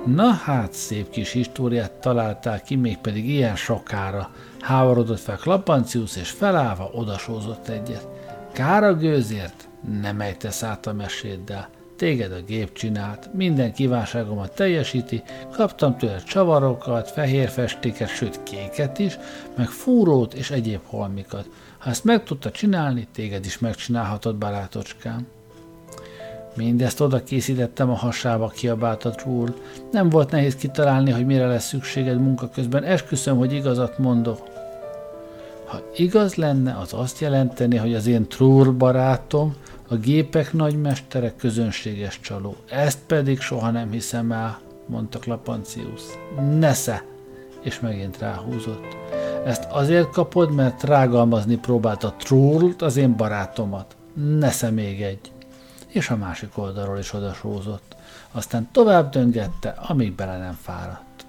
Na 0.06 0.30
hát, 0.30 0.74
szép 0.74 1.10
kis 1.10 1.32
históriát 1.32 1.92
találtál 1.92 2.62
ki, 2.62 2.76
mégpedig 2.76 3.30
ilyen 3.30 3.56
sokára. 3.56 4.30
Háborodott 4.60 5.20
fel 5.20 5.38
Klapancius, 5.38 6.16
és 6.18 6.30
felállva 6.30 6.90
odasózott 6.94 7.68
egyet. 7.68 8.08
Kár 8.54 8.84
a 8.84 8.94
gőzért? 8.94 9.72
Nem 10.02 10.22
ejtesz 10.22 10.64
át 10.64 10.88
a 10.88 10.94
meséddel. 10.94 11.70
Téged 11.96 12.32
a 12.32 12.42
gép 12.42 12.74
csinált, 12.74 13.34
minden 13.34 13.74
kívánságomat 13.74 14.56
teljesíti, 14.56 15.24
kaptam 15.52 15.98
tőle 15.98 16.18
csavarokat, 16.18 17.12
fehér 17.12 17.50
festéket, 17.50 18.10
sőt 18.10 18.44
kéket 18.44 19.00
is, 19.00 19.18
meg 19.58 19.68
fúrót 19.68 20.34
és 20.34 20.52
egyéb 20.52 20.80
holmikat. 20.86 21.50
Ha 21.78 21.90
ezt 21.90 22.04
meg 22.04 22.24
tudta 22.24 22.52
csinálni, 22.52 23.08
téged 23.14 23.46
is 23.46 23.60
megcsinálhatod, 23.60 24.36
barátocskám. 24.36 25.28
Mindezt 26.56 27.02
oda 27.02 27.24
készítettem 27.24 27.90
a 27.90 27.96
hasába, 27.96 28.48
kiabált 28.48 29.06
a. 29.06 29.54
Nem 29.92 30.10
volt 30.10 30.32
nehéz 30.32 30.56
kitalálni, 30.56 31.12
hogy 31.12 31.26
mire 31.26 31.48
lesz 31.48 31.68
szükséged 31.68 32.20
munka 32.20 32.50
közben. 32.50 32.84
Esküszöm, 32.84 33.38
hogy 33.38 33.54
igazat 33.54 33.98
mondok. 33.98 34.53
Ha 35.74 35.82
igaz 35.96 36.36
lenne, 36.36 36.78
az 36.78 36.94
azt 36.94 37.20
jelenteni, 37.20 37.78
hogy 37.78 37.94
az 37.94 38.08
én 38.08 38.28
trúr 38.28 38.78
barátom 38.78 39.56
a 39.88 39.96
gépek 39.96 40.54
nagymestere 40.54 41.34
közönséges 41.36 42.20
csaló. 42.20 42.56
Ezt 42.70 43.00
pedig 43.08 43.40
soha 43.40 43.72
nem 43.72 43.92
hiszem 43.92 44.32
el, 44.32 44.60
mondta 44.88 45.20
Klapancius. 45.20 46.02
Nesze! 46.58 47.04
És 47.62 47.80
megint 47.80 48.18
ráhúzott. 48.18 48.98
Ezt 49.46 49.64
azért 49.72 50.10
kapod, 50.10 50.52
mert 50.52 50.84
rágalmazni 50.84 51.58
próbálta 51.58 52.14
Trullt, 52.18 52.82
az 52.82 52.98
én 52.98 53.16
barátomat. 53.16 53.96
Nesze 54.40 54.70
még 54.70 55.02
egy. 55.02 55.32
És 55.88 56.10
a 56.10 56.16
másik 56.16 56.58
oldalról 56.58 56.98
is 56.98 57.14
odasózott. 57.14 57.96
Aztán 58.32 58.70
tovább 58.72 59.12
döngette, 59.12 59.70
amíg 59.70 60.16
bele 60.16 60.38
nem 60.38 60.58
fáradt. 60.62 61.26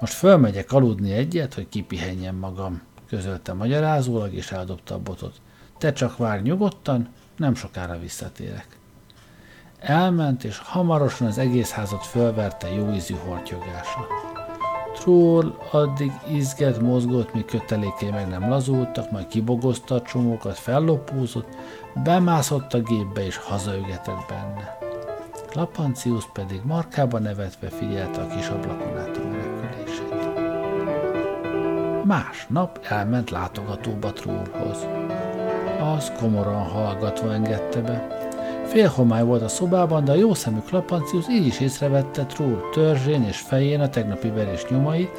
Most 0.00 0.12
fölmegyek 0.12 0.72
aludni 0.72 1.12
egyet, 1.12 1.54
hogy 1.54 1.68
kipihenjem 1.68 2.36
magam, 2.36 2.86
közölte 3.08 3.52
magyarázólag, 3.52 4.34
és 4.34 4.50
eldobta 4.50 4.94
a 4.94 4.98
botot. 4.98 5.40
Te 5.78 5.92
csak 5.92 6.16
várj 6.16 6.42
nyugodtan, 6.42 7.08
nem 7.36 7.54
sokára 7.54 7.98
visszatérek. 7.98 8.66
Elment, 9.78 10.44
és 10.44 10.58
hamarosan 10.58 11.26
az 11.26 11.38
egész 11.38 11.70
házat 11.70 12.06
fölverte 12.06 12.72
jó 12.74 12.92
ízű 12.92 13.14
hortyogása. 13.14 14.06
Troll 14.94 15.54
addig 15.70 16.12
izget, 16.32 16.80
mozgott, 16.80 17.34
míg 17.34 17.44
kötelékei 17.44 18.10
meg 18.10 18.28
nem 18.28 18.48
lazultak, 18.48 19.10
majd 19.10 19.26
kibogozta 19.26 19.94
a 19.94 20.02
csomókat, 20.02 20.58
fellopózott, 20.58 21.48
bemászott 22.04 22.74
a 22.74 22.82
gépbe 22.82 23.26
és 23.26 23.36
hazaügetett 23.36 24.24
benne. 24.28 24.78
Klapancius 25.48 26.24
pedig 26.32 26.60
markába 26.64 27.18
nevetve 27.18 27.68
figyelte 27.68 28.20
a 28.20 28.26
kis 28.26 28.48
ablakon 28.48 28.98
át. 28.98 29.27
Másnap 32.04 32.80
elment 32.88 33.30
látogatóba 33.30 34.12
Trollhoz. 34.12 34.86
Az 35.96 36.12
komoran 36.18 36.62
hallgatva 36.62 37.32
engedte 37.32 37.80
be. 37.80 38.06
Fél 38.66 38.88
homály 38.88 39.24
volt 39.24 39.42
a 39.42 39.48
szobában, 39.48 40.04
de 40.04 40.12
a 40.12 40.14
jószemű 40.14 40.58
Klapancius 40.66 41.28
így 41.28 41.46
is 41.46 41.60
észrevette 41.60 42.24
Troll 42.24 42.60
törzsén 42.72 43.22
és 43.22 43.38
fején 43.38 43.80
a 43.80 43.88
tegnapi 43.88 44.28
verés 44.28 44.66
nyomait, 44.68 45.10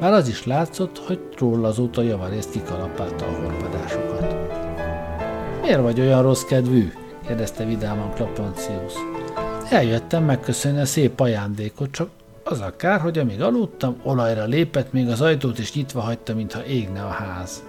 már 0.00 0.12
az 0.12 0.28
is 0.28 0.46
látszott, 0.46 0.98
hogy 0.98 1.18
Troll 1.18 1.64
azóta 1.64 2.02
javarészt 2.02 2.50
kikalapálta 2.50 3.24
a 3.24 3.42
horpadásokat. 3.42 4.34
Miért 5.62 5.80
vagy 5.80 6.00
olyan 6.00 6.22
rossz 6.22 6.42
kedvű? 6.42 6.92
kérdezte 7.26 7.64
vidáman 7.64 8.14
Klapancius. 8.14 8.92
Eljöttem 9.70 10.24
megköszönni 10.24 10.80
a 10.80 10.86
szép 10.86 11.20
ajándékot, 11.20 11.90
csak 11.90 12.08
az 12.44 12.60
a 12.60 12.76
kár, 12.76 13.00
hogy 13.00 13.18
amíg 13.18 13.42
aludtam, 13.42 14.00
olajra 14.02 14.44
lépett, 14.44 14.92
még 14.92 15.08
az 15.08 15.20
ajtót 15.20 15.58
is 15.58 15.74
nyitva 15.74 16.00
hagyta, 16.00 16.34
mintha 16.34 16.64
égne 16.64 17.02
a 17.02 17.08
ház. 17.08 17.62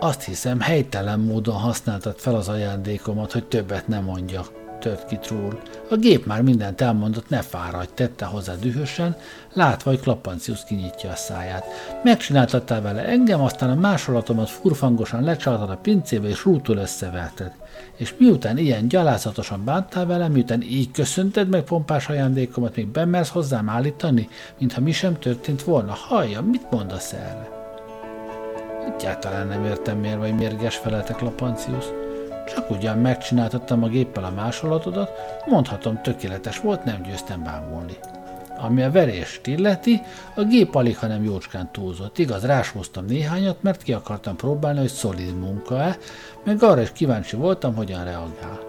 Azt 0.00 0.22
hiszem, 0.22 0.60
helytelen 0.60 1.20
módon 1.20 1.54
használtad 1.54 2.18
fel 2.18 2.34
az 2.34 2.48
ajándékomat, 2.48 3.32
hogy 3.32 3.44
többet 3.44 3.88
nem 3.88 4.04
mondja, 4.04 4.44
tört 4.78 5.06
ki 5.06 5.18
Trúl. 5.18 5.60
A 5.90 5.96
gép 5.96 6.26
már 6.26 6.42
mindent 6.42 6.80
elmondott, 6.80 7.28
ne 7.28 7.40
fáradj, 7.40 7.90
tette 7.94 8.24
hozzá 8.24 8.54
dühösen, 8.54 9.16
látva, 9.52 9.90
hogy 9.90 10.00
Klapancius 10.00 10.64
kinyitja 10.64 11.10
a 11.10 11.16
száját. 11.16 11.64
Megcsináltattál 12.04 12.82
vele 12.82 13.04
engem, 13.04 13.40
aztán 13.40 13.70
a 13.70 13.74
másolatomat 13.74 14.48
furfangosan 14.48 15.24
lecsaltad 15.24 15.70
a 15.70 15.76
pincébe, 15.76 16.28
és 16.28 16.44
rútul 16.44 16.76
összeverted. 16.76 17.52
És 17.96 18.14
miután 18.18 18.58
ilyen 18.58 18.88
gyalázatosan 18.88 19.64
bántál 19.64 20.06
vele, 20.06 20.28
miután 20.28 20.62
így 20.62 20.90
köszönted 20.90 21.48
meg 21.48 21.62
pompás 21.62 22.08
ajándékomat, 22.08 22.76
még 22.76 22.88
bemersz 22.88 23.30
hozzám 23.30 23.68
állítani, 23.68 24.28
mintha 24.58 24.80
mi 24.80 24.92
sem 24.92 25.18
történt 25.18 25.62
volna. 25.62 25.92
Hallja, 25.92 26.42
mit 26.42 26.70
mondasz 26.70 27.12
erre? 27.12 27.48
Egyáltalán 28.94 29.46
nem 29.46 29.64
értem, 29.64 29.98
miért 29.98 30.18
vagy 30.18 30.34
mérges 30.34 30.76
feletek 30.76 31.20
Lapancius. 31.20 31.84
Csak 32.54 32.70
ugyan 32.70 32.98
megcsináltattam 32.98 33.82
a 33.82 33.88
géppel 33.88 34.24
a 34.24 34.30
másolatodat, 34.30 35.10
mondhatom 35.46 36.02
tökéletes 36.02 36.60
volt, 36.60 36.84
nem 36.84 37.02
győztem 37.02 37.42
bámulni. 37.42 37.96
Ami 38.58 38.82
a 38.82 38.90
verést 38.90 39.46
illeti, 39.46 40.02
a 40.34 40.42
gép 40.42 40.74
alig, 40.74 40.98
hanem 40.98 41.24
jócskán 41.24 41.68
túlzott. 41.72 42.18
Igaz, 42.18 42.44
rásóztam 42.44 43.04
néhányat, 43.04 43.62
mert 43.62 43.82
ki 43.82 43.92
akartam 43.92 44.36
próbálni, 44.36 44.78
hogy 44.78 44.88
szolid 44.88 45.38
munka-e, 45.38 45.96
meg 46.44 46.62
arra 46.62 46.80
is 46.80 46.92
kíváncsi 46.92 47.36
voltam, 47.36 47.74
hogyan 47.74 48.04
reagál. 48.04 48.67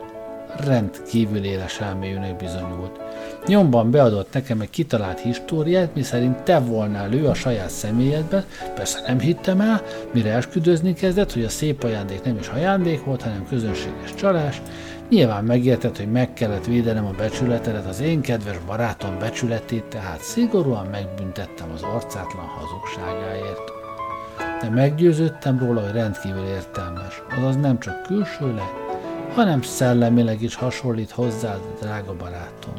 Rendkívül 0.57 1.43
éles 1.43 1.79
elmélyűnek 1.79 2.35
bizonyult. 2.35 2.99
Nyomban 3.47 3.91
beadott 3.91 4.33
nekem 4.33 4.61
egy 4.61 4.69
kitalált 4.69 5.19
históriát, 5.19 5.95
miszerint 5.95 6.41
te 6.43 6.59
volnál 6.59 7.13
ő 7.13 7.27
a 7.27 7.33
saját 7.33 7.69
személyedben, 7.69 8.43
persze 8.75 9.01
nem 9.07 9.19
hittem 9.19 9.61
el, 9.61 9.81
mire 10.13 10.33
esküdözni 10.33 10.93
kezdett, 10.93 11.33
hogy 11.33 11.43
a 11.43 11.49
szép 11.49 11.83
ajándék 11.83 12.23
nem 12.23 12.37
is 12.37 12.47
ajándék 12.47 13.03
volt, 13.03 13.21
hanem 13.21 13.45
közönséges 13.49 14.15
csalás, 14.15 14.61
Nyilván 15.09 15.43
megértett, 15.43 15.97
hogy 15.97 16.11
meg 16.11 16.33
kellett 16.33 16.65
védenem 16.65 17.05
a 17.05 17.11
becsületedet, 17.17 17.85
az 17.85 18.01
én 18.01 18.21
kedves 18.21 18.57
barátom 18.65 19.19
becsületét, 19.19 19.83
tehát 19.83 20.21
szigorúan 20.21 20.85
megbüntettem 20.85 21.71
az 21.73 21.81
arcátlan 21.81 22.45
hazugságáért. 22.45 23.71
De 24.61 24.69
meggyőződtem 24.69 25.59
róla, 25.59 25.81
hogy 25.81 25.91
rendkívül 25.91 26.45
értelmes, 26.45 27.21
azaz 27.37 27.55
nem 27.55 27.79
csak 27.79 28.01
külsőleg, 28.01 28.78
hanem 29.33 29.61
szellemileg 29.61 30.41
is 30.41 30.55
hasonlít 30.55 31.11
hozzád, 31.11 31.59
drága 31.81 32.15
barátom. 32.15 32.73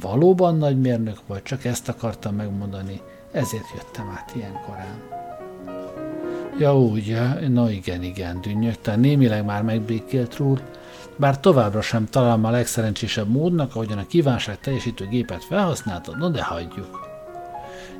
Valóban 0.00 0.56
nagy 0.56 0.80
mérnök 0.80 1.18
vagy, 1.26 1.42
csak 1.42 1.64
ezt 1.64 1.88
akartam 1.88 2.34
megmondani, 2.34 3.00
ezért 3.32 3.72
jöttem 3.74 4.10
át 4.16 4.32
ilyen 4.34 4.60
korán. 4.66 5.22
Ja 6.58 6.78
úgy, 6.78 7.18
na 7.48 7.70
igen, 7.70 8.02
igen, 8.02 8.40
dünnyögte, 8.40 8.96
némileg 8.96 9.44
már 9.44 9.62
megbékélt 9.62 10.36
Rúr, 10.36 10.62
bár 11.16 11.40
továbbra 11.40 11.80
sem 11.80 12.06
találom 12.10 12.44
a 12.44 12.50
legszerencsésebb 12.50 13.28
módnak, 13.28 13.74
ahogyan 13.74 13.98
a 13.98 14.06
kívánság 14.06 14.60
teljesítő 14.60 15.06
gépet 15.06 15.44
felhasználtad, 15.44 16.18
no 16.18 16.28
de 16.28 16.42
hagyjuk. 16.42 17.03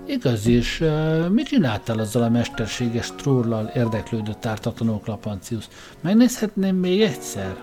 Igaz 0.07 0.47
is, 0.47 0.83
mit 1.29 1.47
csináltál 1.47 1.99
azzal 1.99 2.23
a 2.23 2.29
mesterséges 2.29 3.13
tróllal 3.17 3.71
érdeklődött 3.75 4.47
ártatlanul 4.47 5.01
Klapancius? 5.01 5.69
Megnézhetném 6.01 6.77
még 6.77 7.01
egyszer? 7.01 7.57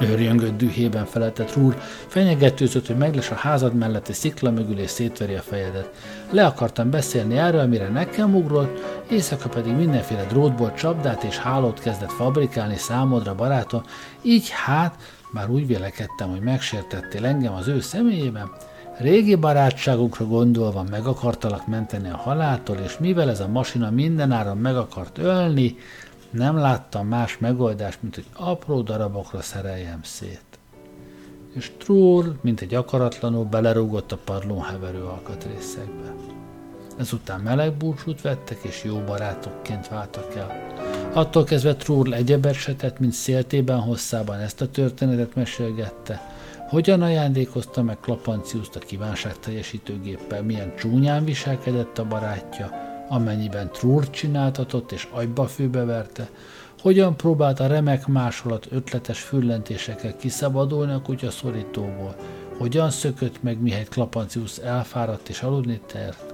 Őrjöngött 0.00 0.56
dühében 0.56 1.04
feletett 1.04 1.54
Rúr, 1.54 1.76
fenyegetőzött, 2.06 2.86
hogy 2.86 2.96
megless 2.96 3.30
a 3.30 3.34
házad 3.34 3.74
melletti 3.74 4.12
szikla 4.12 4.50
mögül 4.50 4.78
és 4.78 4.90
szétveri 4.90 5.34
a 5.34 5.40
fejedet. 5.40 5.90
Le 6.30 6.46
akartam 6.46 6.90
beszélni 6.90 7.38
erről, 7.38 7.60
amire 7.60 7.88
nekem 7.88 8.34
ugrott, 8.34 8.78
éjszaka 9.10 9.48
pedig 9.48 9.72
mindenféle 9.72 10.24
drótból 10.24 10.72
csapdát 10.74 11.22
és 11.22 11.38
hálót 11.38 11.80
kezdett 11.80 12.12
fabrikálni 12.12 12.76
számodra, 12.76 13.34
barátom, 13.34 13.82
így 14.22 14.48
hát, 14.50 14.94
már 15.32 15.50
úgy 15.50 15.66
vélekedtem, 15.66 16.30
hogy 16.30 16.40
megsértettél 16.40 17.24
engem 17.24 17.52
az 17.52 17.68
ő 17.68 17.80
személyében, 17.80 18.50
Régi 19.00 19.34
barátságunkra 19.34 20.26
gondolva 20.26 20.82
meg 20.90 21.06
akartalak 21.06 21.66
menteni 21.66 22.10
a 22.10 22.16
haláltól, 22.16 22.76
és 22.76 22.98
mivel 22.98 23.30
ez 23.30 23.40
a 23.40 23.48
masina 23.48 23.90
mindenáron 23.90 24.56
meg 24.56 24.76
akart 24.76 25.18
ölni, 25.18 25.76
nem 26.30 26.56
láttam 26.56 27.06
más 27.06 27.38
megoldást, 27.38 28.02
mint 28.02 28.14
hogy 28.14 28.26
apró 28.32 28.80
darabokra 28.80 29.40
szereljem 29.40 30.00
szét. 30.02 30.44
És 31.54 31.72
Trúr, 31.78 32.36
mint 32.40 32.60
egy 32.60 32.74
akaratlanul 32.74 33.44
belerúgott 33.44 34.12
a 34.12 34.18
padlón 34.24 34.62
heverő 34.62 35.02
alkatrészekbe. 35.02 36.14
Ezután 36.98 37.40
meleg 37.40 37.72
búcsút 37.72 38.20
vettek, 38.20 38.58
és 38.62 38.84
jó 38.84 38.98
barátokként 38.98 39.88
váltak 39.88 40.34
el. 40.34 40.66
Attól 41.12 41.44
kezdve 41.44 41.74
Trúr 41.74 42.12
egyebet 42.12 42.54
se 42.54 42.74
mint 42.98 43.12
széltében 43.12 43.80
hosszában 43.80 44.38
ezt 44.38 44.60
a 44.60 44.70
történetet 44.70 45.34
mesélgette, 45.34 46.29
hogyan 46.70 47.02
ajándékozta 47.02 47.82
meg 47.82 48.00
Klapanciuszt 48.00 48.76
a 48.76 48.78
kívánság 48.78 49.38
teljesítőgéppel, 49.38 50.42
milyen 50.42 50.76
csúnyán 50.76 51.24
viselkedett 51.24 51.98
a 51.98 52.04
barátja, 52.04 52.70
amennyiben 53.08 53.70
trúr 53.72 54.10
csináltatott 54.10 54.92
és 54.92 55.08
agyba 55.12 55.46
főbeverte, 55.46 56.28
hogyan 56.80 57.16
próbált 57.16 57.60
a 57.60 57.66
remek 57.66 58.06
másolat 58.06 58.66
ötletes 58.70 59.20
füllentésekkel 59.20 60.16
kiszabadulni 60.16 60.92
a 60.92 61.02
kutya 61.02 61.30
szorítóból, 61.30 62.16
hogyan 62.58 62.90
szökött 62.90 63.42
meg, 63.42 63.60
mihelyt 63.60 63.88
Klapancius 63.88 64.58
elfáradt 64.58 65.28
és 65.28 65.42
aludni 65.42 65.80
tert, 65.86 66.29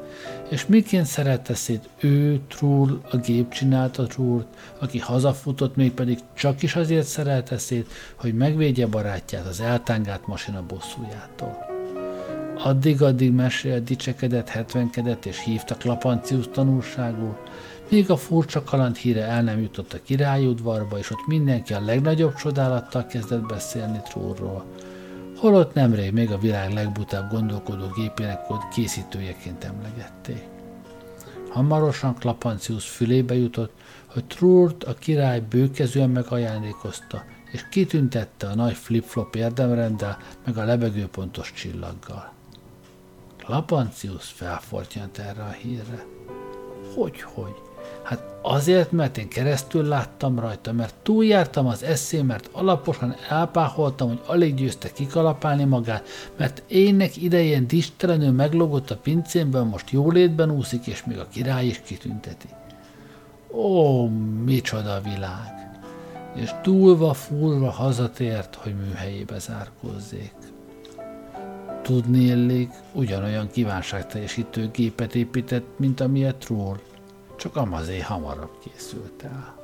és 0.48 0.66
miként 0.66 1.06
szerette 1.06 1.54
szét 1.54 1.88
ő, 2.00 2.40
Trúr, 2.48 3.00
a 3.10 3.16
gép 3.16 3.52
csinálta 3.52 4.06
Trúrt, 4.06 4.46
aki 4.78 4.98
hazafutott, 4.98 5.76
még 5.76 5.92
pedig 5.92 6.18
csak 6.34 6.62
is 6.62 6.76
azért 6.76 7.06
szerelte 7.06 7.58
szét, 7.58 7.90
hogy 8.14 8.34
megvédje 8.34 8.86
barátját 8.86 9.46
az 9.46 9.60
eltángált 9.60 10.26
masina 10.26 10.64
bosszújától. 10.68 11.66
Addig-addig 12.58 13.32
mesélt, 13.32 13.84
dicsekedett, 13.84 14.48
hetvenkedett 14.48 15.24
és 15.24 15.42
hívta 15.44 15.74
Klapancius 15.74 16.48
tanulságul, 16.52 17.36
míg 17.90 18.10
a 18.10 18.16
furcsa 18.16 18.62
kaland 18.62 18.96
híre 18.96 19.22
el 19.22 19.42
nem 19.42 19.60
jutott 19.60 19.92
a 19.92 20.02
királyudvarba, 20.02 20.98
és 20.98 21.10
ott 21.10 21.26
mindenki 21.26 21.72
a 21.72 21.84
legnagyobb 21.84 22.34
csodálattal 22.34 23.06
kezdett 23.06 23.46
beszélni 23.46 24.00
Trúrról. 24.08 24.64
Holott 25.36 25.74
nemrég 25.74 26.12
még 26.12 26.30
a 26.30 26.38
világ 26.38 26.72
legbutább 26.72 27.30
gondolkodó 27.30 27.86
gépének 27.94 28.40
készítőjeként 28.70 29.64
emlegették. 29.64 30.42
Hamarosan 31.50 32.14
Klapancius 32.14 32.88
fülébe 32.88 33.34
jutott, 33.34 33.72
hogy 34.06 34.24
Trúrt 34.24 34.84
a 34.84 34.94
király 34.94 35.40
bőkezően 35.40 36.10
megajándékozta, 36.10 37.24
és 37.52 37.68
kitüntette 37.70 38.46
a 38.46 38.54
nagy 38.54 38.74
flip-flop 38.74 39.34
érdemrenddel, 39.34 40.18
meg 40.44 40.56
a 40.56 40.64
lebegőpontos 40.64 41.52
csillaggal. 41.52 42.32
Lapancius 43.46 44.24
felfortyant 44.24 45.18
erre 45.18 45.42
a 45.42 45.50
hírre. 45.50 46.04
Hogy, 46.94 47.20
hogy? 47.20 47.65
Hát 48.06 48.22
azért, 48.42 48.92
mert 48.92 49.18
én 49.18 49.28
keresztül 49.28 49.84
láttam 49.84 50.38
rajta, 50.38 50.72
mert 50.72 50.94
túljártam 51.02 51.66
az 51.66 51.82
eszé, 51.82 52.22
mert 52.22 52.48
alaposan 52.52 53.14
elpáholtam, 53.28 54.08
hogy 54.08 54.20
alig 54.26 54.54
győzte 54.54 54.92
kikalapálni 54.92 55.64
magát, 55.64 56.08
mert 56.36 56.62
énnek 56.66 57.16
idején 57.16 57.66
distelenül 57.66 58.30
meglogott 58.30 58.90
a 58.90 58.96
pincénből, 58.96 59.64
most 59.64 59.90
jólétben 59.90 60.50
úszik, 60.50 60.86
és 60.86 61.04
még 61.04 61.18
a 61.18 61.28
király 61.28 61.66
is 61.66 61.80
kitünteti. 61.84 62.48
Ó, 63.50 64.06
micsoda 64.44 65.00
világ! 65.00 65.70
És 66.34 66.50
túlva, 66.62 67.12
fúrva 67.12 67.70
hazatért, 67.70 68.54
hogy 68.54 68.74
műhelyébe 68.74 69.38
zárkózzék. 69.38 70.34
tudni 71.82 72.24
illik, 72.24 72.70
ugyanolyan 72.92 73.50
kívánságteljesítő 73.50 74.70
gépet 74.72 75.14
épített, 75.14 75.66
mint 75.76 76.00
amilyet 76.00 76.36
Troll, 76.36 76.78
csak 77.36 77.56
amazé 77.56 78.00
hamarabb 78.00 78.58
készült 78.58 79.22
el. 79.22 79.55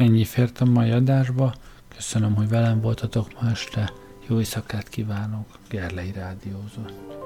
Ennyi 0.00 0.24
fért 0.24 0.60
a 0.60 0.64
mai 0.64 0.90
adásba. 0.90 1.54
Köszönöm, 1.94 2.34
hogy 2.34 2.48
velem 2.48 2.80
voltatok 2.80 3.40
ma 3.40 3.50
este. 3.50 3.92
Jó 4.28 4.38
éjszakát 4.38 4.88
kívánok. 4.88 5.46
Gerlei 5.68 6.12
Rádiózott. 6.12 7.19